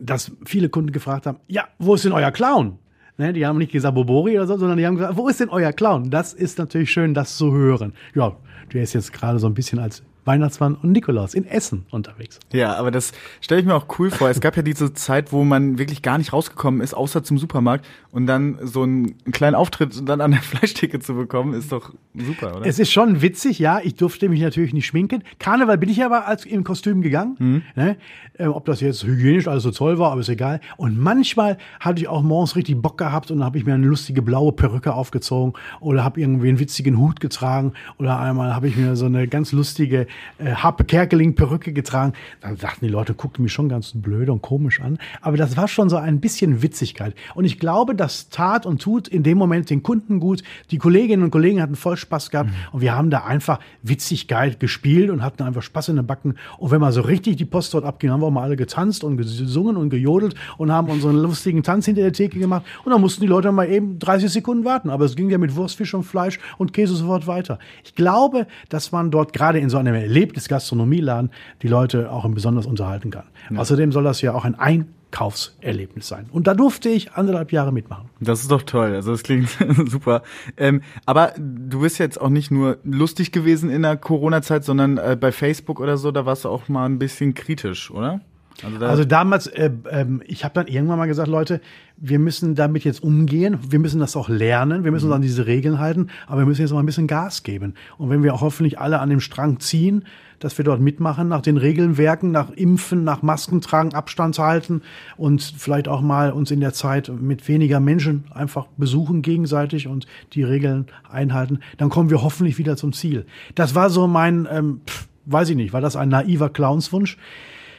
[0.00, 2.78] dass viele Kunden gefragt haben, ja, wo ist denn euer Clown?
[3.16, 5.48] Ne, die haben nicht gesagt Bobori oder so, sondern die haben gesagt, wo ist denn
[5.48, 6.10] euer Clown?
[6.10, 7.92] Das ist natürlich schön, das zu hören.
[8.14, 8.36] Ja,
[8.72, 12.40] der ist jetzt gerade so ein bisschen als Weihnachtsmann und Nikolaus in Essen unterwegs.
[12.52, 14.28] Ja, aber das stelle ich mir auch cool vor.
[14.30, 17.86] Es gab ja diese Zeit, wo man wirklich gar nicht rausgekommen ist, außer zum Supermarkt
[18.10, 21.92] und dann so einen, kleinen Auftritt und dann an der Fleischtheke zu bekommen, ist doch
[22.14, 22.66] super, oder?
[22.66, 23.80] Es ist schon witzig, ja.
[23.82, 25.22] Ich durfte mich natürlich nicht schminken.
[25.38, 27.36] Karneval bin ich aber als im Kostüm gegangen.
[27.38, 27.62] Mhm.
[27.74, 27.96] Ne?
[28.38, 30.60] Äh, ob das jetzt hygienisch alles so toll war, aber ist egal.
[30.76, 33.86] Und manchmal hatte ich auch morgens richtig Bock gehabt und dann habe ich mir eine
[33.86, 38.76] lustige blaue Perücke aufgezogen oder habe irgendwie einen witzigen Hut getragen oder einmal habe ich
[38.76, 40.06] mir so eine ganz lustige
[40.38, 42.12] äh, Harpe Kerkeling Perücke getragen.
[42.40, 44.98] Dann sagten die Leute, guckten mich schon ganz blöd und komisch an.
[45.20, 47.14] Aber das war schon so ein bisschen Witzigkeit.
[47.34, 50.42] Und ich glaube, das tat und tut in dem Moment den Kunden gut.
[50.70, 52.50] Die Kolleginnen und Kollegen hatten voll Spaß gehabt.
[52.50, 52.54] Mhm.
[52.72, 56.34] Und wir haben da einfach Witzigkeit gespielt und hatten einfach Spaß in den Backen.
[56.58, 59.16] Und wenn man so richtig die Post dort abging, haben wir mal alle getanzt und
[59.16, 62.64] gesungen und gejodelt und haben unseren lustigen Tanz hinter der Theke gemacht.
[62.84, 64.90] Und dann mussten die Leute mal eben 30 Sekunden warten.
[64.90, 67.58] Aber es ging ja mit Wurst, Fisch und Fleisch und Käse sofort weiter.
[67.84, 71.30] Ich glaube, dass man dort gerade in so einem Erlebnisgastronomieladen
[71.62, 73.24] die Leute auch besonders unterhalten kann.
[73.50, 73.58] Ja.
[73.58, 76.26] Außerdem soll das ja auch ein Einkaufserlebnis sein.
[76.32, 78.08] Und da durfte ich anderthalb Jahre mitmachen.
[78.20, 78.94] Das ist doch toll.
[78.94, 79.48] Also das klingt
[79.86, 80.22] super.
[80.56, 85.16] Ähm, aber du bist jetzt auch nicht nur lustig gewesen in der Corona-Zeit, sondern äh,
[85.18, 88.20] bei Facebook oder so, da warst du auch mal ein bisschen kritisch, oder?
[88.62, 91.60] Also, da also damals, äh, äh, ich habe dann irgendwann mal gesagt, Leute,
[91.96, 95.16] wir müssen damit jetzt umgehen, wir müssen das auch lernen, wir müssen uns mhm.
[95.16, 97.74] an diese Regeln halten, aber wir müssen jetzt mal ein bisschen Gas geben.
[97.98, 100.04] Und wenn wir auch hoffentlich alle an dem Strang ziehen,
[100.40, 104.82] dass wir dort mitmachen, nach den Regeln werken, nach Impfen, nach Masken tragen, Abstand halten
[105.16, 110.06] und vielleicht auch mal uns in der Zeit mit weniger Menschen einfach besuchen gegenseitig und
[110.32, 113.26] die Regeln einhalten, dann kommen wir hoffentlich wieder zum Ziel.
[113.54, 117.16] Das war so mein, ähm, pff, weiß ich nicht, war das ein naiver Clownswunsch?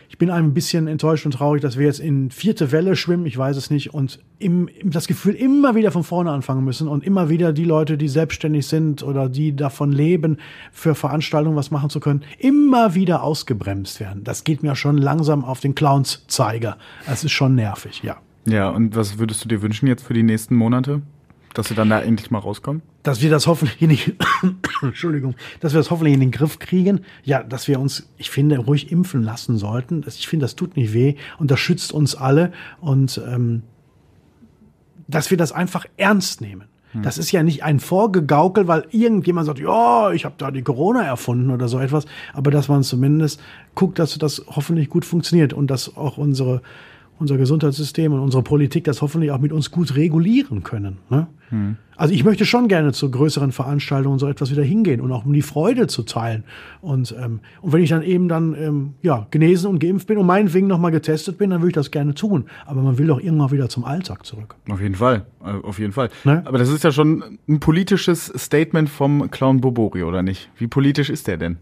[0.09, 3.37] Ich bin ein bisschen enttäuscht und traurig, dass wir jetzt in vierte Welle schwimmen, ich
[3.37, 7.29] weiß es nicht, und im, das Gefühl immer wieder von vorne anfangen müssen und immer
[7.29, 10.37] wieder die Leute, die selbstständig sind oder die davon leben,
[10.71, 14.23] für Veranstaltungen was machen zu können, immer wieder ausgebremst werden.
[14.23, 16.77] Das geht mir schon langsam auf den Clowns-Zeiger.
[17.05, 18.17] Das ist schon nervig, ja.
[18.47, 21.01] Ja, und was würdest du dir wünschen jetzt für die nächsten Monate?
[21.55, 22.83] Dass sie dann da endlich mal rauskommen?
[23.01, 24.15] Dass wir das hoffentlich in die,
[24.81, 27.01] Entschuldigung, dass wir das hoffentlich in den Griff kriegen.
[27.23, 30.03] Ja, dass wir uns, ich finde, ruhig impfen lassen sollten.
[30.07, 33.63] Ich finde, das tut nicht weh und das schützt uns alle und ähm,
[35.07, 36.65] dass wir das einfach ernst nehmen.
[37.01, 41.03] Das ist ja nicht ein Vorgegaukel, weil irgendjemand sagt, ja, ich habe da die Corona
[41.03, 43.41] erfunden oder so etwas, aber dass man zumindest
[43.73, 46.61] guckt, dass das hoffentlich gut funktioniert und dass auch unsere
[47.19, 50.97] unser Gesundheitssystem und unsere Politik das hoffentlich auch mit uns gut regulieren können.
[51.10, 51.28] Ne?
[51.49, 51.78] Hm.
[51.97, 55.32] Also ich möchte schon gerne zu größeren Veranstaltungen so etwas wieder hingehen und auch um
[55.32, 56.43] die Freude zu teilen.
[56.82, 60.25] Und, ähm, und wenn ich dann eben dann ähm, ja, genesen und geimpft bin und
[60.25, 62.45] meinetwegen nochmal getestet bin, dann würde ich das gerne tun.
[62.65, 64.56] Aber man will doch irgendwann wieder zum Alltag zurück.
[64.69, 66.10] Auf jeden Fall, äh, auf jeden Fall.
[66.25, 66.41] Ne?
[66.45, 70.49] Aber das ist ja schon ein politisches Statement vom Clown Bobori, oder nicht?
[70.58, 71.58] Wie politisch ist der denn?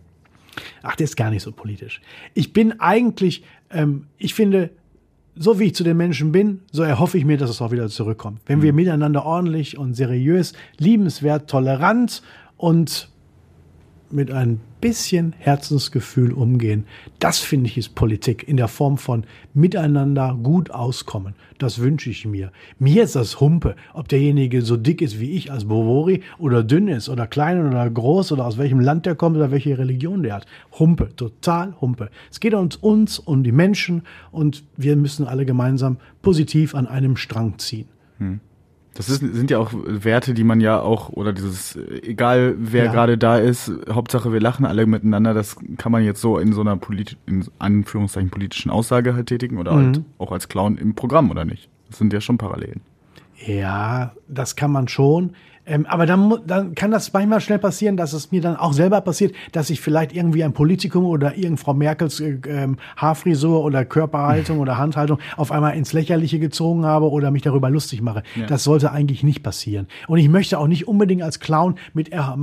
[0.82, 2.02] Ach, der ist gar nicht so politisch.
[2.34, 4.72] Ich bin eigentlich, ähm, ich finde,
[5.36, 7.90] so wie ich zu den Menschen bin, so erhoffe ich mir, dass es auch wieder
[7.90, 8.42] zurückkommt.
[8.46, 12.22] Wenn wir miteinander ordentlich und seriös, liebenswert, tolerant
[12.58, 13.10] und
[14.14, 16.86] mit ein bisschen Herzensgefühl umgehen.
[17.20, 19.24] Das finde ich ist Politik in der Form von
[19.54, 21.36] miteinander gut auskommen.
[21.58, 22.52] Das wünsche ich mir.
[22.80, 26.88] Mir ist das Humpe, ob derjenige so dick ist wie ich als Bovori oder dünn
[26.88, 30.36] ist oder klein oder groß oder aus welchem Land der kommt oder welche Religion der
[30.36, 30.46] hat.
[30.78, 32.10] Humpe, total Humpe.
[32.30, 37.16] Es geht uns, uns um die Menschen und wir müssen alle gemeinsam positiv an einem
[37.16, 37.88] Strang ziehen.
[38.18, 38.40] Hm.
[38.96, 42.92] Das ist, sind ja auch Werte, die man ja auch, oder dieses, egal wer ja.
[42.92, 46.62] gerade da ist, Hauptsache wir lachen alle miteinander, das kann man jetzt so in so
[46.62, 49.86] einer politi in Anführungszeichen politischen Aussage halt tätigen oder mhm.
[49.86, 51.70] halt auch als Clown im Programm, oder nicht?
[51.90, 52.82] Das sind ja schon Parallelen.
[53.46, 55.36] Ja, das kann man schon.
[55.66, 59.00] Ähm, aber dann, dann kann das manchmal schnell passieren, dass es mir dann auch selber
[59.02, 63.86] passiert, dass ich vielleicht irgendwie ein Politikum oder irgend Frau Merkels äh, ähm, Haarfrisur oder
[63.86, 68.24] Körperhaltung oder Handhaltung auf einmal ins Lächerliche gezogen habe oder mich darüber lustig mache.
[68.36, 68.46] Ja.
[68.46, 69.88] Das sollte eigentlich nicht passieren.
[70.08, 72.38] Und ich möchte auch nicht unbedingt als Clown mit er,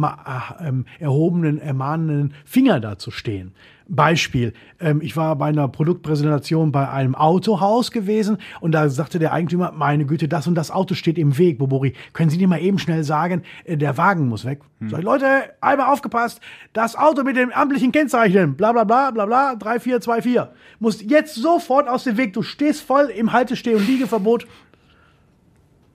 [0.59, 3.52] äh, erhobenen, ermahnenden Finger dazustehen.
[3.90, 9.33] Beispiel, ähm, ich war bei einer Produktpräsentation bei einem Autohaus gewesen und da sagte der
[9.33, 11.94] Eigentümer, meine Güte, das und das Auto steht im Weg, Bobori.
[12.12, 14.61] Können Sie nicht mal eben schnell sagen, äh, der Wagen muss weg?
[14.79, 14.88] Hm.
[14.88, 15.26] Ich, Leute,
[15.61, 16.40] einmal aufgepasst,
[16.72, 21.88] das Auto mit dem amtlichen Kennzeichen, bla bla bla bla bla, 3424, muss jetzt sofort
[21.88, 22.33] aus dem Weg.
[22.33, 24.46] Du stehst voll im Haltesteh- und Liegeverbot.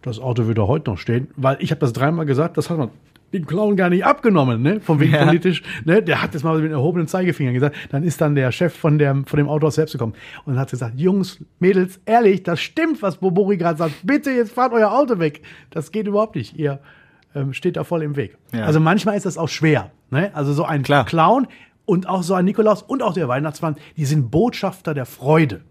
[0.01, 2.89] Das Auto würde heute noch stehen, weil ich habe das dreimal gesagt, das hat man
[3.33, 4.79] den Clown gar nicht abgenommen, ne?
[4.79, 5.25] Vom wegen ja.
[5.25, 6.01] politisch, ne?
[6.01, 7.75] Der hat das mal mit erhobenen Zeigefinger gesagt.
[7.89, 10.13] Dann ist dann der Chef von, der, von dem Autor selbst gekommen
[10.45, 13.93] und hat gesagt, Jungs, Mädels, ehrlich, das stimmt, was Bobori gerade sagt.
[14.03, 15.41] Bitte, jetzt fahrt euer Auto weg.
[15.69, 16.57] Das geht überhaupt nicht.
[16.57, 16.79] Ihr
[17.33, 18.38] ähm, steht da voll im Weg.
[18.53, 18.65] Ja.
[18.65, 20.31] Also manchmal ist das auch schwer, ne?
[20.33, 21.05] Also so ein Klar.
[21.05, 21.47] Clown
[21.85, 25.61] und auch so ein Nikolaus und auch der Weihnachtsmann, die sind Botschafter der Freude.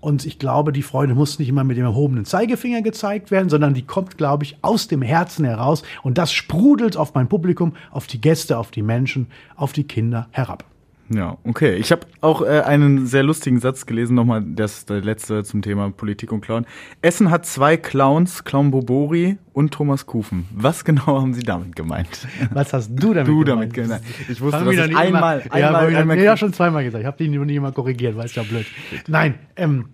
[0.00, 3.74] Und ich glaube, die Freude muss nicht immer mit dem erhobenen Zeigefinger gezeigt werden, sondern
[3.74, 5.82] die kommt, glaube ich, aus dem Herzen heraus.
[6.02, 10.28] Und das sprudelt auf mein Publikum, auf die Gäste, auf die Menschen, auf die Kinder
[10.30, 10.69] herab.
[11.12, 11.74] Ja, okay.
[11.74, 15.90] Ich habe auch äh, einen sehr lustigen Satz gelesen, nochmal das der letzte zum Thema
[15.90, 16.66] Politik und Clown.
[17.02, 20.46] Essen hat zwei Clowns, Clown Bobori und Thomas Kufen.
[20.54, 22.28] Was genau haben Sie damit gemeint?
[22.52, 23.48] Was hast du damit du gemeint?
[23.48, 24.02] damit gemeint?
[24.28, 27.02] Ich wusste, dass ich einmal, einmal, ja, einmal, einmal, ja, schon zweimal gesagt.
[27.02, 28.66] Ich habe dich nicht immer korrigiert, weil es ja blöd.
[29.08, 29.86] Nein, ähm,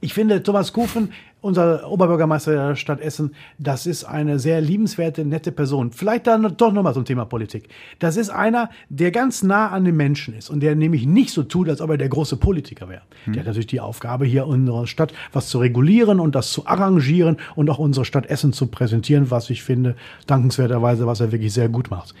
[0.00, 1.10] ich finde, Thomas Kufen,
[1.46, 5.92] unser Oberbürgermeister der Stadt Essen, das ist eine sehr liebenswerte, nette Person.
[5.92, 7.68] Vielleicht dann doch nochmal zum Thema Politik.
[7.98, 11.42] Das ist einer, der ganz nah an den Menschen ist und der nämlich nicht so
[11.42, 13.02] tut, als ob er der große Politiker wäre.
[13.24, 13.32] Hm.
[13.32, 16.66] Der hat natürlich die Aufgabe, hier in unserer Stadt was zu regulieren und das zu
[16.66, 21.52] arrangieren und auch unsere Stadt Essen zu präsentieren, was ich finde, dankenswerterweise, was er wirklich
[21.52, 22.14] sehr gut macht.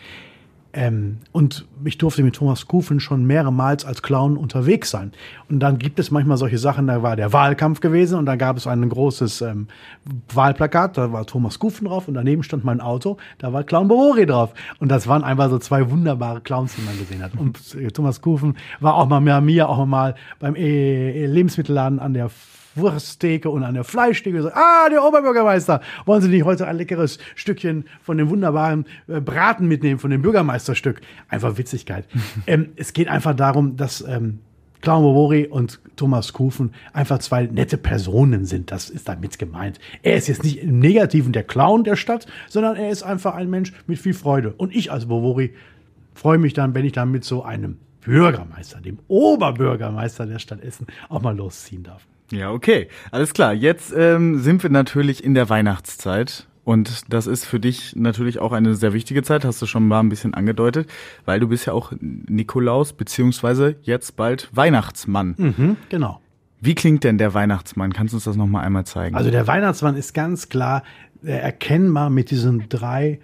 [0.76, 5.12] Ähm, und ich durfte mit Thomas Kufen schon mehrmals als Clown unterwegs sein.
[5.48, 8.58] Und dann gibt es manchmal solche Sachen, da war der Wahlkampf gewesen und da gab
[8.58, 9.68] es ein großes ähm,
[10.34, 14.26] Wahlplakat, da war Thomas Kufen drauf und daneben stand mein Auto, da war Clown Borori
[14.26, 14.52] drauf.
[14.78, 17.32] Und das waren einfach so zwei wunderbare Clowns, die man gesehen hat.
[17.38, 22.12] Und äh, Thomas Kufen war auch mal mit mir auch mal beim e Lebensmittelladen an
[22.12, 22.28] der
[22.76, 24.42] Wursttheke und eine Fleischtheke.
[24.42, 29.20] So, ah, der Oberbürgermeister, wollen Sie nicht heute ein leckeres Stückchen von dem wunderbaren äh,
[29.20, 31.00] Braten mitnehmen, von dem Bürgermeisterstück?
[31.28, 32.06] Einfach Witzigkeit.
[32.46, 34.40] ähm, es geht einfach darum, dass ähm,
[34.82, 38.70] Clown Bobori und Thomas Kufen einfach zwei nette Personen sind.
[38.70, 39.80] Das ist damit gemeint.
[40.02, 43.50] Er ist jetzt nicht im Negativen der Clown der Stadt, sondern er ist einfach ein
[43.50, 44.52] Mensch mit viel Freude.
[44.56, 45.54] Und ich als Bobori
[46.14, 50.86] freue mich dann, wenn ich dann mit so einem Bürgermeister, dem Oberbürgermeister der Stadt Essen,
[51.08, 52.06] auch mal losziehen darf.
[52.30, 52.88] Ja, okay.
[53.10, 53.52] Alles klar.
[53.52, 56.46] Jetzt ähm, sind wir natürlich in der Weihnachtszeit.
[56.64, 60.00] Und das ist für dich natürlich auch eine sehr wichtige Zeit, hast du schon mal
[60.00, 60.90] ein bisschen angedeutet,
[61.24, 65.36] weil du bist ja auch Nikolaus, beziehungsweise jetzt bald Weihnachtsmann.
[65.38, 66.20] Mhm, genau.
[66.60, 67.92] Wie klingt denn der Weihnachtsmann?
[67.92, 69.14] Kannst du uns das nochmal einmal zeigen?
[69.14, 70.82] Also der Weihnachtsmann ist ganz klar
[71.22, 73.20] erkennbar mit diesen drei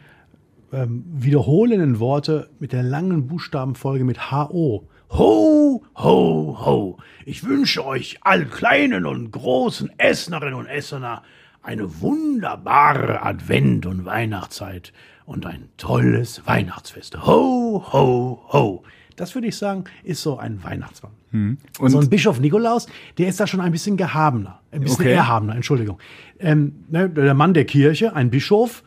[0.72, 4.88] ähm, wiederholenden Worte mit der langen Buchstabenfolge mit HO.
[5.12, 6.98] Ho, ho, ho.
[7.26, 11.22] Ich wünsche euch allen kleinen und großen Essnerinnen und Essener
[11.62, 14.92] eine wunderbare Advent- und Weihnachtszeit
[15.26, 17.26] und ein tolles Weihnachtsfest.
[17.26, 18.82] Ho, ho, ho.
[19.16, 21.12] Das würde ich sagen, ist so ein Weihnachtsmann.
[21.30, 21.58] Hm.
[21.78, 22.86] Und so ein Bischof Nikolaus,
[23.18, 25.12] der ist da schon ein bisschen gehabener, ein bisschen Okay.
[25.12, 25.98] erhabener, Entschuldigung.
[26.38, 28.82] Ähm, ne, der Mann der Kirche, ein Bischof,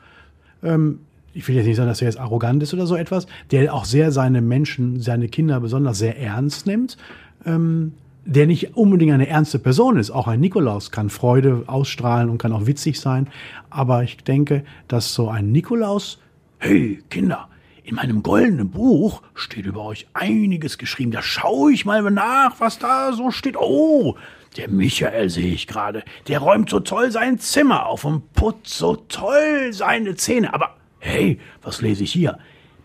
[0.64, 1.02] ähm,
[1.36, 3.86] ich will jetzt nicht sagen, dass er jetzt arrogant ist oder so etwas, der auch
[3.86, 6.98] sehr seine Menschen, seine Kinder besonders sehr ernst nimmt,
[7.45, 7.93] ähm,
[8.24, 10.12] der nicht unbedingt eine ernste Person ist.
[10.12, 13.28] Auch ein Nikolaus kann Freude ausstrahlen und kann auch witzig sein.
[13.69, 16.19] Aber ich denke, dass so ein Nikolaus,
[16.58, 17.50] hey Kinder,
[17.84, 21.12] in meinem goldenen Buch steht über euch einiges geschrieben.
[21.12, 23.58] Da schaue ich mal nach, was da so steht.
[23.58, 24.15] Oh,
[24.58, 26.04] der Michael sehe ich gerade.
[26.30, 30.54] Der räumt so toll sein Zimmer auf und putzt so toll seine Zähne.
[30.54, 32.38] Aber hey, was lese ich hier?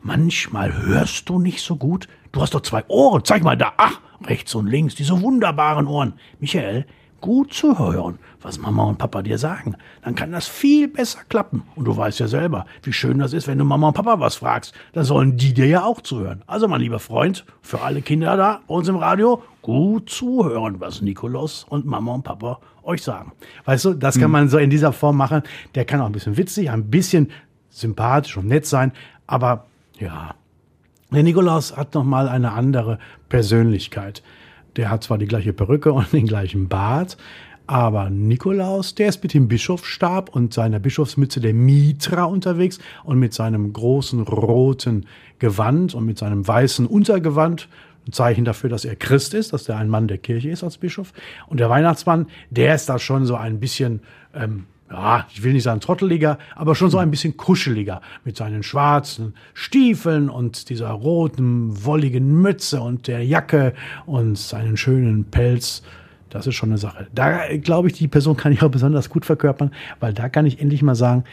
[0.02, 2.08] Manchmal hörst du nicht so gut.
[2.32, 3.24] Du hast doch zwei Ohren.
[3.24, 3.72] Zeig mal da.
[3.76, 6.14] Ach, rechts und links, diese wunderbaren Ohren.
[6.38, 6.86] Michael,
[7.20, 9.74] gut zu hören, was Mama und Papa dir sagen.
[10.02, 11.64] Dann kann das viel besser klappen.
[11.76, 14.36] Und du weißt ja selber, wie schön das ist, wenn du Mama und Papa was
[14.36, 14.74] fragst.
[14.92, 16.42] Dann sollen die dir ja auch zuhören.
[16.46, 21.02] Also, mein lieber Freund, für alle Kinder da bei uns im Radio, gut zuhören, was
[21.02, 23.32] Nikolaus und Mama und Papa euch sagen.
[23.66, 25.42] Weißt du, das kann man so in dieser Form machen.
[25.74, 27.30] Der kann auch ein bisschen witzig, ein bisschen
[27.70, 28.92] sympathisch und nett sein.
[29.26, 29.66] Aber
[29.98, 30.34] ja,
[31.10, 34.22] der Nikolaus hat noch mal eine andere Persönlichkeit.
[34.76, 37.16] Der hat zwar die gleiche Perücke und den gleichen Bart,
[37.70, 43.32] aber Nikolaus, der ist mit dem Bischofsstab und seiner Bischofsmütze der Mitra unterwegs und mit
[43.32, 45.06] seinem großen roten
[45.38, 47.68] Gewand und mit seinem weißen Untergewand
[48.08, 50.78] ein Zeichen dafür, dass er Christ ist, dass er ein Mann der Kirche ist als
[50.78, 51.12] Bischof.
[51.46, 54.00] Und der Weihnachtsmann, der ist da schon so ein bisschen,
[54.34, 58.62] ähm, ja, ich will nicht sagen trotteliger, aber schon so ein bisschen kuscheliger mit seinen
[58.62, 63.72] schwarzen Stiefeln und dieser roten, wolligen Mütze und der Jacke
[64.06, 65.82] und seinen schönen Pelz.
[66.28, 67.06] Das ist schon eine Sache.
[67.14, 70.60] Da glaube ich, die Person kann ich auch besonders gut verkörpern, weil da kann ich
[70.60, 71.24] endlich mal sagen,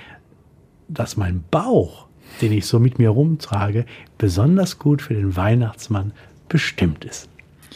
[0.87, 2.07] dass mein Bauch,
[2.41, 3.85] den ich so mit mir rumtrage,
[4.17, 6.13] besonders gut für den Weihnachtsmann
[6.47, 7.29] bestimmt ist.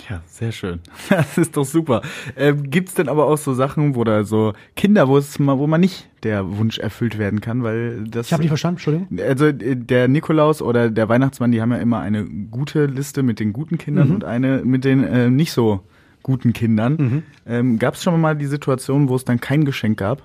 [0.10, 0.80] Ja, sehr schön.
[1.10, 2.01] Das ist doch super.
[2.38, 5.67] Ähm, gibt's denn aber auch so Sachen, wo da so Kinder, wo es mal, wo
[5.67, 8.27] man nicht der Wunsch erfüllt werden kann, weil das.
[8.27, 9.19] Ich habe nicht verstanden, Entschuldigung.
[9.19, 13.39] Also äh, der Nikolaus oder der Weihnachtsmann, die haben ja immer eine gute Liste mit
[13.39, 14.15] den guten Kindern Mhm.
[14.15, 15.82] und eine mit den äh, nicht so
[16.23, 16.95] guten Kindern.
[16.97, 17.23] Mhm.
[17.47, 20.21] Ähm, Gab es schon mal die Situation, wo es dann kein Geschenk gab?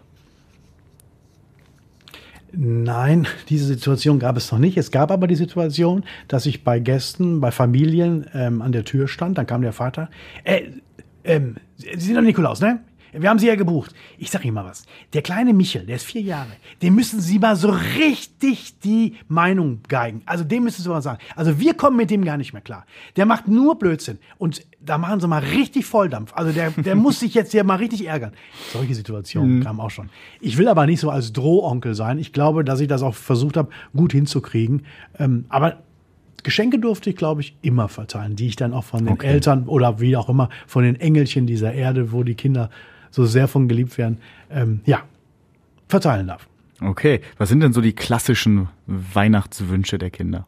[2.59, 4.79] Nein, diese Situation gab es noch nicht.
[4.79, 9.09] Es gab aber die Situation, dass ich bei Gästen, bei Familien ähm, an der Tür
[9.09, 9.37] stand.
[9.37, 10.09] Dann kam der Vater.
[10.45, 10.63] Äh,
[11.25, 12.81] ähm, Sie sind doch Nikolaus, ne?
[13.19, 13.95] Wir haben Sie ja gebucht.
[14.19, 14.85] Ich sag Ihnen mal was.
[15.13, 16.51] Der kleine Michel, der ist vier Jahre,
[16.83, 20.23] dem müssen Sie mal so richtig die Meinung geigen.
[20.27, 21.19] Also dem müssen Sie mal sagen.
[21.35, 22.85] Also wir kommen mit dem gar nicht mehr klar.
[23.17, 24.19] Der macht nur Blödsinn.
[24.39, 26.33] Und da machen Sie mal richtig Volldampf.
[26.35, 28.33] Also der, der muss sich jetzt hier mal richtig ärgern.
[28.73, 30.11] Solche Situationen kamen auch schon.
[30.41, 32.19] Ich will aber nicht so als Drohonkel sein.
[32.19, 34.85] Ich glaube, dass ich das auch versucht habe, gut hinzukriegen.
[35.19, 35.79] Ähm, aber
[36.43, 39.27] Geschenke durfte ich, glaube ich, immer verteilen, die ich dann auch von den Okay.
[39.27, 42.71] Eltern oder wie auch immer von den Engelchen dieser Erde, wo die Kinder
[43.17, 44.19] so sehr von geliebt werden,
[44.51, 45.01] ähm, ja,
[45.89, 46.47] verteilen darf.
[46.83, 47.23] Okay.
[47.39, 50.47] Was sind denn so die klassischen Weihnachtswünsche der Kinder,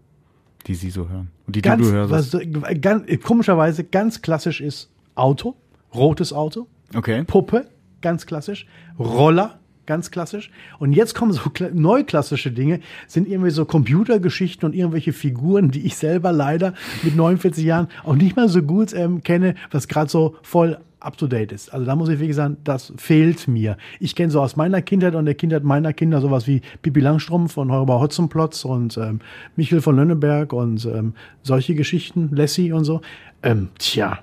[0.66, 1.28] die sie so hören?
[1.46, 2.12] Und die Ganz, du hörst?
[2.34, 2.36] was,
[2.82, 5.56] ganz, komischerweise ganz klassisch ist Auto,
[5.94, 7.24] rotes Auto, okay.
[7.24, 7.66] Puppe,
[8.02, 8.66] ganz klassisch,
[8.98, 10.50] Roller, ganz klassisch.
[10.78, 15.86] Und jetzt kommen so kla- neuklassische Dinge, sind irgendwie so Computergeschichten und irgendwelche Figuren, die
[15.86, 20.10] ich selber leider mit 49 Jahren auch nicht mal so gut ähm, kenne, was gerade
[20.10, 21.72] so voll up to date ist.
[21.72, 23.76] Also da muss ich wirklich sagen, das fehlt mir.
[24.00, 27.52] Ich kenne so aus meiner Kindheit und der Kindheit meiner Kinder sowas wie Pippi Langstrumpf
[27.52, 29.20] von Heuber Hotzenplotz und ähm,
[29.56, 33.00] Michel von Lönneberg und ähm, solche Geschichten, Lassie und so.
[33.42, 34.18] Ähm, tja,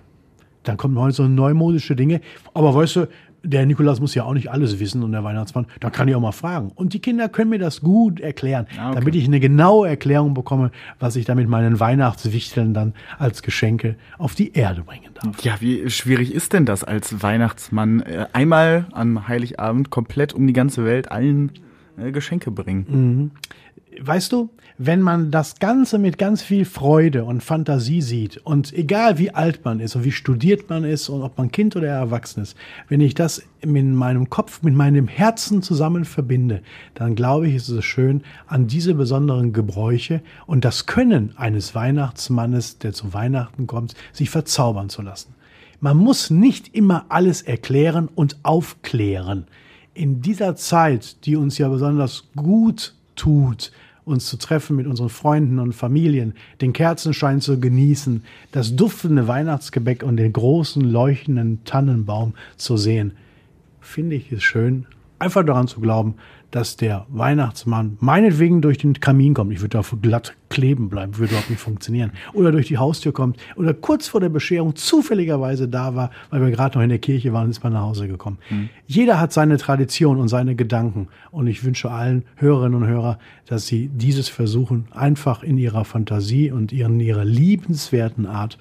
[0.64, 2.22] dann kommen heute so neumodische Dinge.
[2.54, 3.08] Aber weißt du,
[3.46, 6.20] der Nikolaus muss ja auch nicht alles wissen und der Weihnachtsmann, da kann ich auch
[6.22, 6.72] mal fragen.
[6.76, 9.00] Und die Kinder können mir das gut erklären, Ah, okay.
[9.00, 13.96] damit ich eine genaue Erklärung bekomme, was ich da mit meinen Weihnachtswichteln dann als Geschenke
[14.18, 15.42] auf die Erde bringen darf.
[15.44, 18.02] Ja, wie schwierig ist denn das als Weihnachtsmann?
[18.02, 21.52] Äh, einmal am Heiligabend komplett um die ganze Welt allen
[21.98, 23.32] äh, Geschenke bringen.
[24.02, 29.18] Weißt du, wenn man das Ganze mit ganz viel Freude und Fantasie sieht und egal
[29.18, 32.44] wie alt man ist und wie studiert man ist und ob man Kind oder erwachsen
[32.44, 32.58] ist,
[32.90, 36.62] wenn ich das mit meinem Kopf, mit meinem Herzen zusammen verbinde,
[36.94, 42.80] dann glaube ich, ist es schön, an diese besonderen Gebräuche und das Können eines Weihnachtsmannes,
[42.80, 45.36] der zu Weihnachten kommt, sich verzaubern zu lassen.
[45.80, 49.46] Man muss nicht immer alles erklären und aufklären.
[49.94, 53.72] In dieser Zeit, die uns ja besonders gut tut,
[54.06, 60.04] uns zu treffen mit unseren Freunden und Familien, den Kerzenschein zu genießen, das duftende Weihnachtsgebäck
[60.04, 63.14] und den großen leuchtenden Tannenbaum zu sehen,
[63.82, 64.86] finde ich es schön,
[65.20, 66.16] einfach daran zu glauben,
[66.56, 69.52] dass der Weihnachtsmann meinetwegen durch den Kamin kommt.
[69.52, 72.12] Ich würde da glatt kleben bleiben, würde überhaupt nicht funktionieren.
[72.32, 76.52] Oder durch die Haustür kommt oder kurz vor der Bescherung zufälligerweise da war, weil wir
[76.52, 78.38] gerade noch in der Kirche waren und ist mal nach Hause gekommen.
[78.50, 78.70] Mhm.
[78.88, 81.10] Jeder hat seine Tradition und seine Gedanken.
[81.30, 86.52] Und ich wünsche allen Hörerinnen und Hörern, dass sie dieses versuchen, einfach in ihrer Fantasie
[86.52, 88.58] und in ihrer liebenswerten Art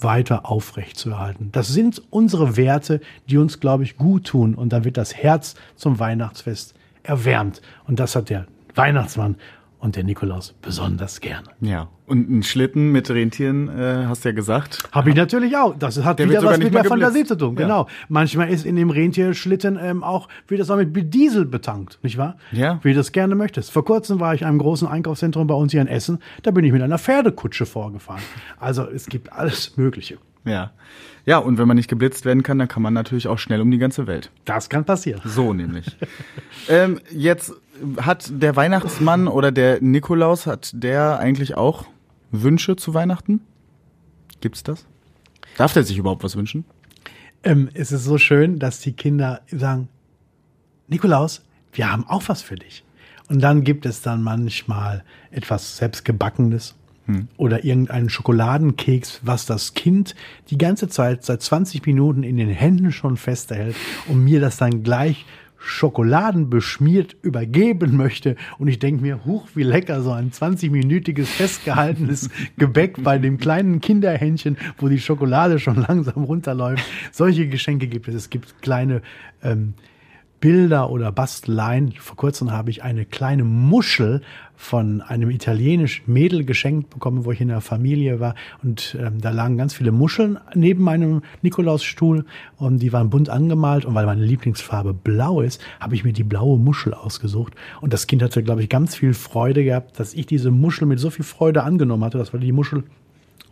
[0.00, 1.50] weiter aufrechtzuerhalten.
[1.52, 4.56] Das sind unsere Werte, die uns, glaube ich, gut tun.
[4.56, 6.74] Und dann wird das Herz zum Weihnachtsfest
[7.08, 7.62] erwärmt.
[7.86, 9.36] Und das hat der Weihnachtsmann
[9.80, 11.48] und der Nikolaus besonders gerne.
[11.60, 11.88] Ja.
[12.06, 14.82] Und ein Schlitten mit Rentieren, äh, hast du ja gesagt.
[14.92, 15.76] Habe ich natürlich auch.
[15.78, 17.54] Das hat der wieder was mit der Fantasie zu tun.
[17.54, 17.62] Ja.
[17.62, 17.86] Genau.
[18.08, 22.36] Manchmal ist in dem Rentierschlitten ähm, auch, wird das auch mit Diesel betankt, nicht wahr?
[22.50, 22.80] Ja.
[22.82, 23.70] Wie du das gerne möchtest.
[23.70, 26.18] Vor kurzem war ich in einem großen Einkaufszentrum bei uns hier in Essen.
[26.42, 28.22] Da bin ich mit einer Pferdekutsche vorgefahren.
[28.58, 30.18] Also es gibt alles Mögliche.
[30.48, 30.72] Ja.
[31.26, 33.70] Ja, und wenn man nicht geblitzt werden kann, dann kann man natürlich auch schnell um
[33.70, 34.30] die ganze Welt.
[34.46, 35.20] Das kann passieren.
[35.26, 35.94] So nämlich.
[36.68, 37.52] ähm, jetzt
[37.98, 41.84] hat der Weihnachtsmann oder der Nikolaus, hat der eigentlich auch
[42.30, 43.40] Wünsche zu Weihnachten?
[44.40, 44.86] Gibt's das?
[45.58, 46.64] Darf der sich überhaupt was wünschen?
[47.42, 49.88] Ähm, es ist so schön, dass die Kinder sagen,
[50.86, 52.84] Nikolaus, wir haben auch was für dich.
[53.28, 56.74] Und dann gibt es dann manchmal etwas selbstgebackenes
[57.08, 57.28] hm.
[57.38, 60.14] oder irgendeinen Schokoladenkeks, was das Kind
[60.50, 63.74] die ganze Zeit seit 20 Minuten in den Händen schon festhält
[64.08, 65.24] und mir das dann gleich
[65.58, 68.36] schokoladenbeschmiert übergeben möchte.
[68.58, 73.80] Und ich denke mir, huch, wie lecker so ein 20-minütiges festgehaltenes Gebäck bei dem kleinen
[73.80, 76.84] Kinderhändchen, wo die Schokolade schon langsam runterläuft.
[77.10, 78.14] Solche Geschenke gibt es.
[78.14, 79.02] Es gibt kleine
[79.42, 79.74] ähm,
[80.40, 81.92] Bilder oder Basteleien.
[81.92, 84.22] Vor kurzem habe ich eine kleine Muschel
[84.54, 88.34] von einem italienischen Mädel geschenkt bekommen, wo ich in der Familie war.
[88.62, 92.24] Und ähm, da lagen ganz viele Muscheln neben meinem Nikolausstuhl
[92.56, 93.84] und die waren bunt angemalt.
[93.84, 97.54] Und weil meine Lieblingsfarbe blau ist, habe ich mir die blaue Muschel ausgesucht.
[97.80, 100.98] Und das Kind hatte, glaube ich, ganz viel Freude gehabt, dass ich diese Muschel mit
[100.98, 102.18] so viel Freude angenommen hatte.
[102.18, 102.84] Das war die Muschel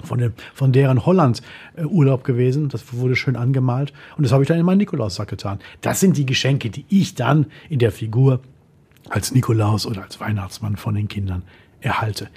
[0.02, 1.42] von, dem, von deren Holland
[1.76, 2.68] äh, Urlaub gewesen.
[2.68, 3.92] Das wurde schön angemalt.
[4.16, 5.58] Und das habe ich dann in meinen Nikolaussack getan.
[5.80, 8.40] Das sind die Geschenke, die ich dann in der Figur
[9.08, 11.42] als Nikolaus oder als Weihnachtsmann von den Kindern
[11.80, 12.28] erhalte.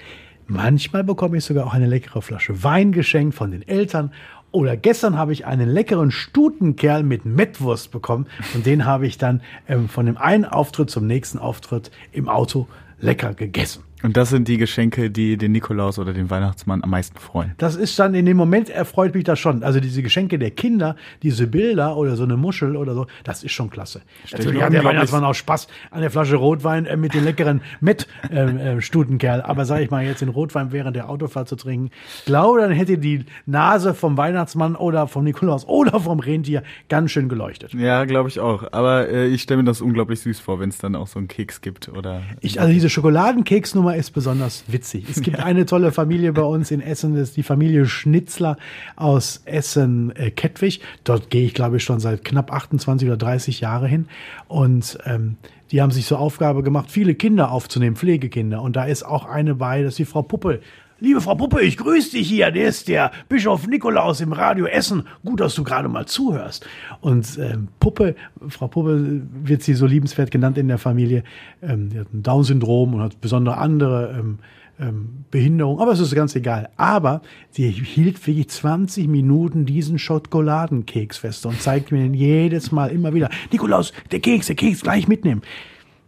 [0.46, 4.12] Manchmal bekomme ich sogar auch eine leckere Flasche Wein geschenkt von den Eltern.
[4.52, 8.26] Oder gestern habe ich einen leckeren Stutenkerl mit Mettwurst bekommen.
[8.54, 12.66] Und den habe ich dann ähm, von dem einen Auftritt zum nächsten Auftritt im Auto
[13.00, 13.84] lecker gegessen.
[14.02, 17.54] Und das sind die Geschenke, die den Nikolaus oder den Weihnachtsmann am meisten freuen.
[17.58, 19.62] Das ist dann in dem Moment erfreut mich das schon.
[19.62, 23.52] Also diese Geschenke der Kinder, diese Bilder oder so eine Muschel oder so, das ist
[23.52, 24.02] schon klasse.
[24.30, 29.40] Natürlich hat der Weihnachtsmann auch Spaß an der Flasche Rotwein äh, mit den leckeren Met-Stutenkerl.
[29.40, 31.90] Äh, äh, Aber sage ich mal, jetzt den Rotwein während der Autofahrt zu trinken,
[32.24, 37.28] glaube, dann hätte die Nase vom Weihnachtsmann oder vom Nikolaus oder vom Rentier ganz schön
[37.28, 37.74] geleuchtet.
[37.74, 38.72] Ja, glaube ich auch.
[38.72, 41.28] Aber äh, ich stelle mir das unglaublich süß vor, wenn es dann auch so einen
[41.28, 42.22] Keks gibt oder.
[42.40, 45.06] Ich, also diese Schokoladenkeksnummer Nummer ist besonders witzig.
[45.10, 48.56] Es gibt eine tolle Familie bei uns in Essen, das ist die Familie Schnitzler
[48.94, 50.80] aus Essen-Kettwig.
[51.02, 54.06] Dort gehe ich, glaube ich, schon seit knapp 28 oder 30 Jahre hin.
[54.46, 55.38] Und ähm,
[55.72, 58.62] die haben sich zur Aufgabe gemacht, viele Kinder aufzunehmen, Pflegekinder.
[58.62, 60.60] Und da ist auch eine bei, das ist die Frau Puppe.
[61.02, 62.50] Liebe Frau Puppe, ich grüße dich hier.
[62.50, 65.04] Der ist der Bischof Nikolaus im Radio Essen.
[65.24, 66.66] Gut, dass du gerade mal zuhörst.
[67.00, 68.14] Und ähm, Puppe,
[68.48, 71.24] Frau Puppe wird sie so liebenswert genannt in der Familie.
[71.62, 74.38] Ähm, die hat ein Down-Syndrom und hat besondere andere ähm,
[74.78, 75.80] ähm, Behinderung.
[75.80, 76.68] Aber es ist ganz egal.
[76.76, 82.90] Aber sie hielt wirklich 20 Minuten diesen Schokoladenkeks fest und zeigt mir den jedes Mal
[82.90, 83.30] immer wieder.
[83.50, 85.40] Nikolaus, der Keks, der Keks, gleich mitnehmen.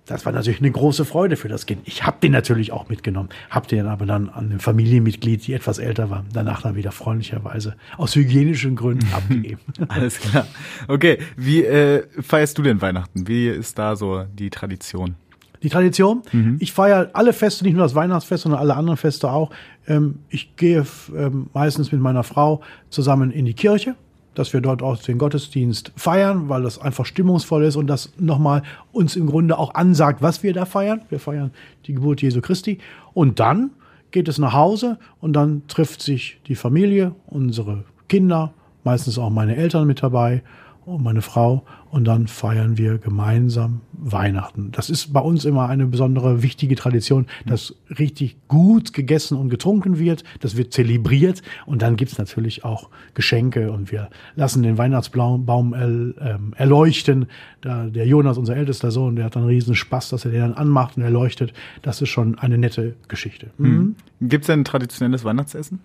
[0.06, 1.82] Das war natürlich eine große Freude für das Kind.
[1.84, 5.78] Ich habe den natürlich auch mitgenommen, habe den aber dann an ein Familienmitglied, die etwas
[5.78, 9.60] älter war, danach dann wieder freundlicherweise aus hygienischen Gründen abgegeben.
[9.88, 10.46] Alles klar.
[10.88, 13.28] Okay, wie äh, feierst du denn Weihnachten?
[13.28, 15.14] Wie ist da so die Tradition?
[15.62, 16.22] Die Tradition?
[16.32, 16.56] Mhm.
[16.58, 19.50] Ich feiere alle Feste, nicht nur das Weihnachtsfest, sondern alle anderen Feste auch.
[19.86, 20.84] Ähm, ich gehe
[21.16, 23.94] ähm, meistens mit meiner Frau zusammen in die Kirche
[24.34, 28.62] dass wir dort auch den Gottesdienst feiern, weil das einfach stimmungsvoll ist und das nochmal
[28.92, 31.02] uns im Grunde auch ansagt, was wir da feiern.
[31.08, 31.50] Wir feiern
[31.86, 32.78] die Geburt Jesu Christi.
[33.14, 33.70] Und dann
[34.10, 38.52] geht es nach Hause und dann trifft sich die Familie, unsere Kinder,
[38.84, 40.42] meistens auch meine Eltern mit dabei
[40.84, 44.70] und meine Frau und dann feiern wir gemeinsam Weihnachten.
[44.72, 49.98] Das ist bei uns immer eine besondere wichtige Tradition, dass richtig gut gegessen und getrunken
[49.98, 55.74] wird, das wird zelebriert und dann gibt's natürlich auch Geschenke und wir lassen den Weihnachtsbaum
[55.74, 57.26] ähm, erleuchten.
[57.62, 60.96] Der Jonas, unser ältester Sohn, der hat dann riesen Spaß, dass er den dann anmacht
[60.96, 61.52] und erleuchtet.
[61.82, 63.50] Das ist schon eine nette Geschichte.
[63.58, 63.96] Mhm.
[64.20, 65.80] Gibt's denn ein traditionelles Weihnachtsessen?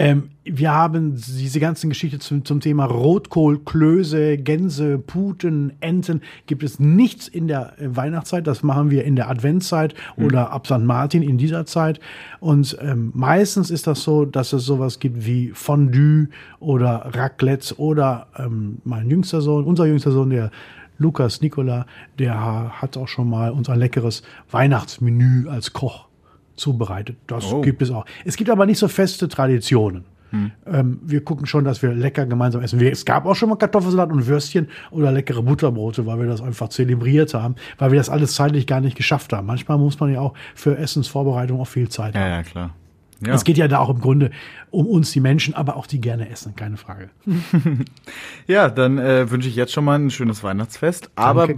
[0.00, 6.22] Ähm, wir haben diese ganzen Geschichte zum, zum Thema Rotkohl, Klöße, Gänse, Puten, Enten.
[6.46, 8.46] Gibt es nichts in der äh, Weihnachtszeit.
[8.46, 10.24] Das machen wir in der Adventszeit mhm.
[10.24, 10.78] oder ab St.
[10.78, 12.00] Martin in dieser Zeit.
[12.40, 16.28] Und ähm, meistens ist das so, dass es sowas gibt wie Fondue
[16.60, 20.50] oder Raclette oder ähm, mein jüngster Sohn, unser jüngster Sohn, der
[20.96, 21.84] Lukas Nikola,
[22.18, 26.09] der hat auch schon mal unser leckeres Weihnachtsmenü als Koch
[26.60, 27.16] zubereitet.
[27.26, 27.60] Das oh.
[27.60, 28.04] gibt es auch.
[28.24, 30.04] Es gibt aber nicht so feste Traditionen.
[30.30, 30.52] Hm.
[30.66, 32.78] Ähm, wir gucken schon, dass wir lecker gemeinsam essen.
[32.78, 36.40] Wir, es gab auch schon mal Kartoffelsalat und Würstchen oder leckere Butterbrote, weil wir das
[36.40, 39.46] einfach zelebriert haben, weil wir das alles zeitlich gar nicht geschafft haben.
[39.46, 42.30] Manchmal muss man ja auch für Essensvorbereitung auch viel Zeit ja, haben.
[42.30, 42.74] Ja, klar.
[43.24, 43.34] Ja.
[43.34, 44.30] Es geht ja da auch im Grunde
[44.70, 47.10] um uns, die Menschen, aber auch die gerne essen, keine Frage.
[48.46, 51.10] ja, dann äh, wünsche ich jetzt schon mal ein schönes Weihnachtsfest.
[51.16, 51.54] Aber be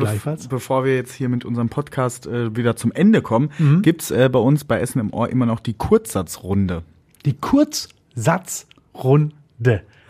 [0.48, 3.82] bevor wir jetzt hier mit unserem Podcast äh, wieder zum Ende kommen, mhm.
[3.82, 6.82] gibt's äh, bei uns bei Essen im Ohr immer noch die Kurzsatzrunde.
[7.24, 9.30] Die Kurzsatzrunde.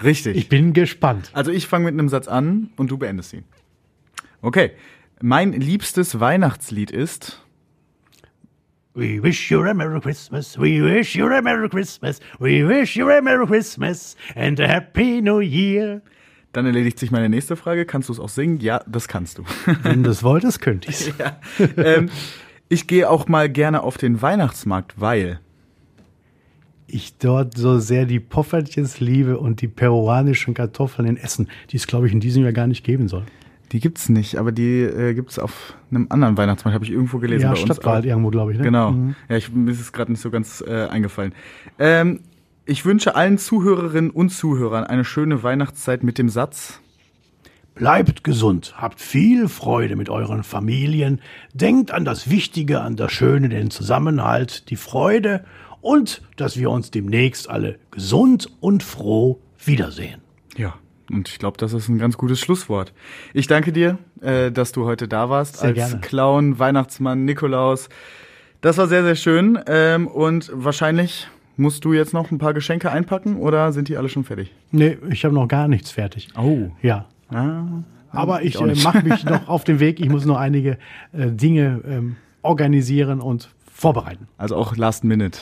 [0.03, 0.37] Richtig.
[0.37, 1.31] Ich bin gespannt.
[1.35, 3.45] Also ich fange mit einem Satz an und du beendest ihn.
[4.41, 4.71] Okay.
[5.21, 7.42] Mein liebstes Weihnachtslied ist
[8.95, 13.11] We wish you a Merry Christmas, we wish you a Merry Christmas, we wish you
[13.11, 16.03] a Merry Christmas and a Happy New Year.
[16.53, 17.87] Dann erledigt sich meine nächste Frage.
[17.87, 18.61] Kannst du es auch singen?
[18.61, 19.45] Ja, das kannst du.
[19.83, 21.41] Wenn du es wolltest, könnte ich ja.
[21.79, 22.11] ähm,
[22.69, 25.41] Ich gehe auch mal gerne auf den Weihnachtsmarkt, weil
[26.87, 31.87] ich dort so sehr die Poffertchens liebe und die peruanischen Kartoffeln in Essen, die es,
[31.87, 33.25] glaube ich, in diesem Jahr gar nicht geben soll.
[33.73, 37.45] Die gibt's nicht, aber die äh, gibt's auf einem anderen Weihnachtsmarkt, habe ich irgendwo gelesen.
[37.45, 38.59] Ja, bei Stadtwald irgendwo, glaube ich.
[38.59, 38.65] Ne?
[38.65, 38.91] Genau.
[38.91, 39.15] Mhm.
[39.31, 41.35] Ja, ich, mir ist es gerade nicht so ganz äh, eingefallen.
[41.79, 42.21] Ähm,
[42.67, 46.81] ich wünsche allen Zuhörerinnen und Zuhörern eine schöne Weihnachtszeit mit dem Satz.
[47.75, 51.23] Bleibt gesund, habt viel Freude mit euren Familien,
[51.55, 55.45] denkt an das Wichtige, an das Schöne, den Zusammenhalt, die Freude
[55.81, 60.21] und dass wir uns demnächst alle gesund und froh wiedersehen.
[60.57, 60.75] Ja,
[61.13, 62.93] und ich glaube, das ist ein ganz gutes Schlusswort.
[63.35, 66.01] Ich danke dir, äh, dass du heute da warst sehr als gerne.
[66.01, 67.89] Clown, Weihnachtsmann, Nikolaus.
[68.61, 69.59] Das war sehr, sehr schön.
[69.67, 74.09] Ähm, und wahrscheinlich musst du jetzt noch ein paar Geschenke einpacken oder sind die alle
[74.09, 74.53] schon fertig?
[74.71, 76.29] Nee, ich habe noch gar nichts fertig.
[76.37, 76.71] Oh.
[76.81, 77.07] Ja.
[77.29, 77.65] Ah,
[78.11, 80.01] Aber ich, ich äh, mache mich noch auf den Weg.
[80.01, 80.79] Ich muss noch einige
[81.13, 84.29] äh, Dinge ähm, organisieren und vorbereiten.
[84.39, 85.41] Also auch Last Minute.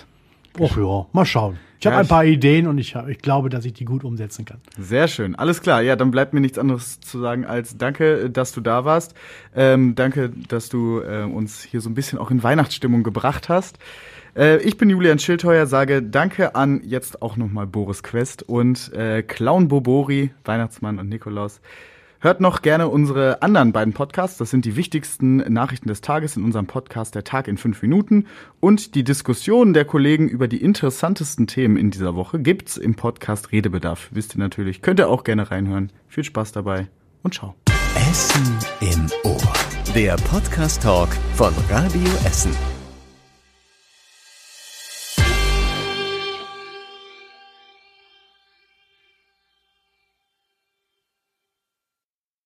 [0.59, 1.59] Och ja, mal schauen.
[1.79, 4.45] Ich habe ja, ein paar Ideen und ich, ich glaube, dass ich die gut umsetzen
[4.45, 4.59] kann.
[4.79, 5.35] Sehr schön.
[5.35, 5.81] Alles klar.
[5.81, 9.15] Ja, dann bleibt mir nichts anderes zu sagen als danke, dass du da warst.
[9.57, 13.79] Ähm, danke, dass du äh, uns hier so ein bisschen auch in Weihnachtsstimmung gebracht hast.
[14.37, 19.23] Äh, ich bin Julian Schildheuer, sage danke an jetzt auch nochmal Boris Quest und äh,
[19.23, 21.63] Clown Bobori, Weihnachtsmann und Nikolaus.
[22.23, 24.37] Hört noch gerne unsere anderen beiden Podcasts.
[24.37, 28.27] Das sind die wichtigsten Nachrichten des Tages in unserem Podcast Der Tag in fünf Minuten.
[28.61, 33.53] Und die Diskussionen der Kollegen über die interessantesten Themen in dieser Woche gibt's im Podcast
[33.53, 34.09] Redebedarf.
[34.13, 34.83] Wisst ihr natürlich.
[34.83, 35.93] Könnt ihr auch gerne reinhören.
[36.09, 36.89] Viel Spaß dabei
[37.23, 37.55] und ciao.
[38.11, 39.55] Essen im Ohr.
[39.95, 42.80] Der Podcast Talk von Radio Essen.